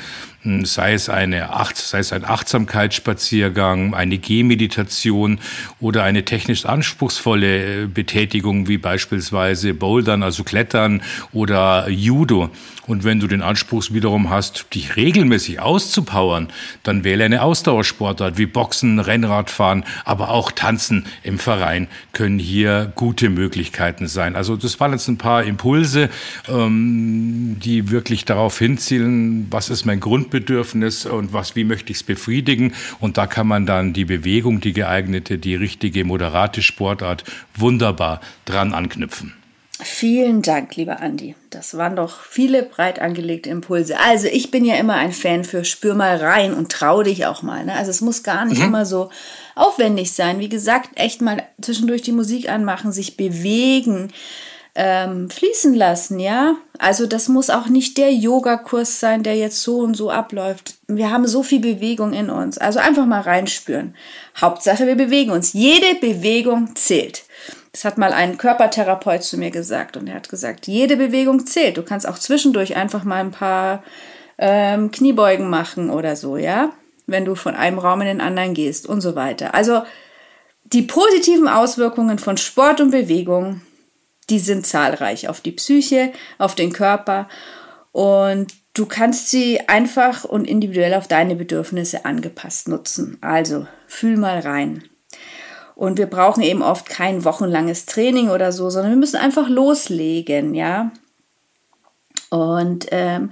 Sei 0.45 0.95
es, 0.95 1.09
eine 1.09 1.51
Acht, 1.51 1.77
sei 1.77 2.01
es 2.01 2.13
ein 2.13 2.25
Achtsamkeitsspaziergang, 2.25 3.95
eine 3.95 4.19
Gehmeditation 4.19 5.39
oder 5.79 6.03
eine 6.03 6.25
technisch 6.25 6.67
anspruchsvolle 6.67 7.85
äh, 7.85 7.87
Betätigung 7.87 8.67
wie 8.67 8.79
beispielsweise 8.79 9.73
Bouldern, 9.73 10.25
also 10.25 10.43
Klettern 10.43 11.03
oder 11.33 11.89
Judo. 11.89 12.51
Und 12.89 13.05
wenn 13.05 13.21
du 13.21 13.29
den 13.29 13.43
Anspruch 13.43 13.85
wiederum 13.93 14.29
hast, 14.31 14.75
dich 14.75 14.97
regelmäßig 14.97 15.61
auszupowern, 15.61 16.49
dann 16.83 17.05
wähle 17.05 17.25
eine 17.25 17.43
Ausdauersportart 17.43 18.39
wie 18.39 18.47
Boxen, 18.47 18.99
Rennradfahren, 18.99 19.85
aber 20.05 20.31
auch 20.31 20.51
Tanzen 20.51 21.07
im 21.23 21.39
Verein 21.39 21.87
können 22.13 22.41
hier 22.41 22.91
gute 22.97 23.31
Möglichkeiten 23.31 24.09
sein. 24.09 24.35
Also 24.35 24.57
das 24.57 24.81
waren 24.81 24.93
jetzt 24.93 25.07
ein 25.07 25.17
paar 25.17 25.45
Impulse, 25.45 26.11
ähm, 26.49 27.57
die 27.63 27.91
wirklich 27.91 28.25
darauf 28.25 28.59
hinzielen, 28.59 29.47
was 29.51 29.71
ist 29.71 29.85
mein 29.85 30.01
Grundbedürfnis 30.33 31.05
und 31.07 31.33
was, 31.33 31.55
wie 31.57 31.65
möchte 31.65 31.93
ich 31.93 31.99
es 31.99 32.03
befriedigen. 32.03 32.73
Und 33.01 33.19
da 33.19 33.27
kann 33.27 33.47
man 33.47 33.67
dann 33.67 33.93
die 33.93 34.07
Bewegung, 34.07 34.61
die 34.61 34.73
geeignete, 34.73 35.39
die 35.39 35.55
richtige, 35.55 36.05
moderate 36.05 36.63
Sportart 36.63 37.25
wunderbar 37.55 38.21
dran 38.47 38.73
anknüpfen. 38.73 39.35
Vielen 39.85 40.43
Dank, 40.43 40.77
lieber 40.77 41.01
Andi. 41.01 41.35
Das 41.51 41.77
waren 41.77 41.97
doch 41.97 42.21
viele 42.21 42.63
breit 42.63 43.01
angelegte 43.01 43.51
Impulse. 43.51 43.99
Also 43.99 44.29
ich 44.29 44.51
bin 44.51 44.65
ja 44.65 44.77
immer 44.77 44.95
ein 44.95 45.13
Fan 45.13 45.45
für 45.45 45.65
spür 45.65 45.95
mal 45.95 46.17
rein 46.17 46.55
und 46.55 46.71
trau 46.71 47.03
dich 47.03 47.27
auch 47.27 47.43
mal. 47.43 47.65
Ne? 47.65 47.75
Also 47.75 47.91
es 47.91 48.01
muss 48.01 48.23
gar 48.23 48.45
nicht 48.45 48.61
mhm. 48.61 48.67
immer 48.67 48.87
so 48.87 49.11
aufwendig 49.57 50.13
sein. 50.13 50.39
Wie 50.39 50.49
gesagt, 50.49 50.91
echt 50.95 51.21
mal 51.21 51.43
zwischendurch 51.61 52.03
die 52.03 52.13
Musik 52.13 52.49
anmachen, 52.49 52.93
sich 52.93 53.17
bewegen, 53.17 54.13
ähm, 54.75 55.29
fließen 55.29 55.75
lassen, 55.75 56.19
ja. 56.19 56.57
Also 56.79 57.07
das 57.07 57.29
muss 57.29 57.51
auch 57.51 57.67
nicht 57.67 57.99
der 57.99 58.13
Yogakurs 58.13 59.01
sein, 59.01 59.23
der 59.23 59.37
jetzt 59.37 59.63
so 59.63 59.79
und 59.79 59.95
so 59.95 60.11
abläuft. 60.11 60.75
Wir 60.89 61.11
haben 61.11 61.27
so 61.27 61.43
viel 61.43 61.61
Bewegung 61.61 62.13
in 62.13 62.31
uns. 62.31 62.59
Also 62.59 62.79
einfach 62.79 63.07
mal 63.07 63.21
reinspüren. 63.21 63.95
Hauptsache, 64.41 64.87
wir 64.87 64.97
bewegen 64.97 65.31
uns. 65.31 65.53
Jede 65.53 65.95
Bewegung 66.01 66.75
zählt. 66.75 67.25
Das 67.73 67.85
hat 67.85 67.99
mal 67.99 68.13
ein 68.13 68.39
Körpertherapeut 68.39 69.23
zu 69.23 69.39
mir 69.39 69.51
gesagt 69.51 69.97
und 69.97 70.07
er 70.07 70.17
hat 70.17 70.29
gesagt, 70.29 70.67
jede 70.67 70.97
Bewegung 70.97 71.47
zählt. 71.47 71.77
Du 71.77 71.83
kannst 71.83 72.07
auch 72.07 72.19
zwischendurch 72.19 72.77
einfach 72.77 73.05
mal 73.05 73.21
ein 73.21 73.31
paar 73.31 73.83
ähm, 74.39 74.91
Kniebeugen 74.91 75.49
machen 75.49 75.89
oder 75.91 76.17
so, 76.17 76.37
ja, 76.37 76.73
wenn 77.07 77.25
du 77.25 77.35
von 77.35 77.55
einem 77.55 77.79
Raum 77.79 78.03
in 78.03 78.09
den 78.09 78.21
anderen 78.21 78.53
gehst 78.53 78.87
und 78.87 79.01
so 79.01 79.15
weiter. 79.15 79.55
Also 79.55 79.83
die 80.65 80.83
positiven 80.83 81.49
Auswirkungen 81.49 82.19
von 82.19 82.37
Sport 82.37 82.81
und 82.81 82.91
Bewegung, 82.91 83.63
die 84.33 84.39
sind 84.39 84.67
zahlreich 84.67 85.29
auf 85.29 85.43
die 85.43 85.53
Psyche, 85.53 86.11
auf 86.39 86.55
den 86.55 86.73
Körper 86.73 87.29
und 87.93 88.47
du 88.73 88.87
kannst 88.87 89.29
sie 89.29 89.61
einfach 89.69 90.25
und 90.25 90.47
individuell 90.47 90.95
auf 90.95 91.07
deine 91.07 91.37
Bedürfnisse 91.37 92.07
angepasst 92.07 92.67
nutzen. 92.67 93.19
Also 93.21 93.67
fühl 93.87 94.17
mal 94.17 94.39
rein. 94.39 94.85
Und 95.75 95.99
wir 95.99 96.07
brauchen 96.07 96.43
eben 96.43 96.63
oft 96.63 96.89
kein 96.89 97.27
wochenlanges 97.27 97.85
Training 97.85 98.31
oder 98.31 98.53
so, 98.53 98.71
sondern 98.71 98.93
wir 98.93 98.99
müssen 98.99 99.17
einfach 99.17 99.51
loslegen, 99.51 100.55
ja. 100.55 100.93
Und 102.33 102.87
ähm, 102.93 103.31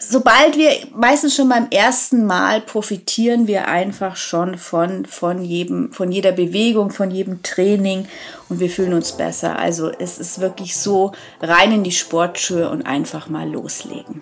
sobald 0.00 0.56
wir, 0.56 0.72
meistens 0.96 1.36
schon 1.36 1.48
beim 1.48 1.68
ersten 1.70 2.26
Mal, 2.26 2.60
profitieren 2.60 3.46
wir 3.46 3.68
einfach 3.68 4.16
schon 4.16 4.58
von, 4.58 5.06
von, 5.06 5.44
jedem, 5.44 5.92
von 5.92 6.10
jeder 6.10 6.32
Bewegung, 6.32 6.90
von 6.90 7.12
jedem 7.12 7.44
Training 7.44 8.08
und 8.48 8.58
wir 8.58 8.68
fühlen 8.68 8.94
uns 8.94 9.12
besser. 9.12 9.60
Also 9.60 9.92
es 9.96 10.18
ist 10.18 10.40
wirklich 10.40 10.76
so 10.76 11.12
rein 11.40 11.70
in 11.70 11.84
die 11.84 11.92
Sportschuhe 11.92 12.68
und 12.68 12.82
einfach 12.82 13.28
mal 13.28 13.48
loslegen. 13.48 14.20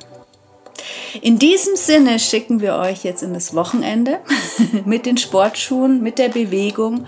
In 1.22 1.38
diesem 1.38 1.76
Sinne 1.76 2.18
schicken 2.18 2.60
wir 2.60 2.74
euch 2.74 3.04
jetzt 3.04 3.22
in 3.22 3.32
das 3.32 3.54
Wochenende 3.54 4.18
mit 4.84 5.06
den 5.06 5.16
Sportschuhen, 5.16 6.02
mit 6.02 6.18
der 6.18 6.28
Bewegung 6.28 7.06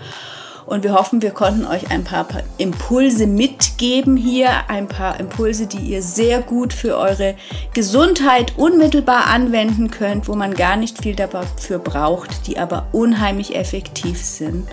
und 0.65 0.83
wir 0.83 0.93
hoffen, 0.93 1.21
wir 1.21 1.31
konnten 1.31 1.65
euch 1.65 1.91
ein 1.91 2.03
paar 2.03 2.27
Impulse 2.57 3.27
mitgeben 3.27 4.17
hier, 4.17 4.49
ein 4.69 4.87
paar 4.87 5.19
Impulse, 5.19 5.67
die 5.67 5.79
ihr 5.79 6.01
sehr 6.01 6.41
gut 6.41 6.73
für 6.73 6.97
eure 6.97 7.35
Gesundheit 7.73 8.53
unmittelbar 8.57 9.27
anwenden 9.27 9.91
könnt, 9.91 10.27
wo 10.27 10.35
man 10.35 10.53
gar 10.53 10.75
nicht 10.75 11.01
viel 11.01 11.15
dafür 11.15 11.79
braucht, 11.79 12.47
die 12.47 12.57
aber 12.57 12.87
unheimlich 12.91 13.55
effektiv 13.55 14.23
sind. 14.23 14.67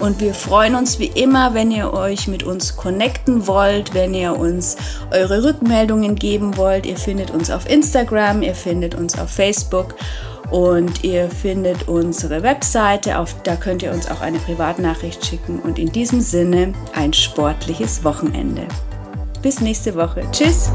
Und 0.00 0.20
wir 0.20 0.32
freuen 0.32 0.76
uns 0.76 0.98
wie 0.98 1.08
immer, 1.08 1.52
wenn 1.52 1.70
ihr 1.70 1.92
euch 1.92 2.26
mit 2.26 2.42
uns 2.42 2.74
connecten 2.74 3.46
wollt, 3.46 3.92
wenn 3.92 4.14
ihr 4.14 4.34
uns 4.34 4.78
eure 5.10 5.44
Rückmeldungen 5.44 6.16
geben 6.16 6.56
wollt. 6.56 6.86
Ihr 6.86 6.96
findet 6.96 7.30
uns 7.30 7.50
auf 7.50 7.68
Instagram, 7.68 8.40
ihr 8.40 8.54
findet 8.54 8.94
uns 8.94 9.18
auf 9.18 9.28
Facebook 9.28 9.94
und 10.50 11.04
ihr 11.04 11.28
findet 11.30 11.88
unsere 11.88 12.42
Webseite, 12.42 13.18
auf, 13.18 13.34
da 13.42 13.56
könnt 13.56 13.82
ihr 13.82 13.92
uns 13.92 14.10
auch 14.10 14.20
eine 14.20 14.38
Privatnachricht 14.38 15.24
schicken. 15.24 15.60
Und 15.60 15.78
in 15.78 15.92
diesem 15.92 16.20
Sinne 16.20 16.72
ein 16.94 17.12
sportliches 17.12 18.04
Wochenende. 18.04 18.66
Bis 19.42 19.60
nächste 19.60 19.94
Woche. 19.94 20.22
Tschüss! 20.32 20.70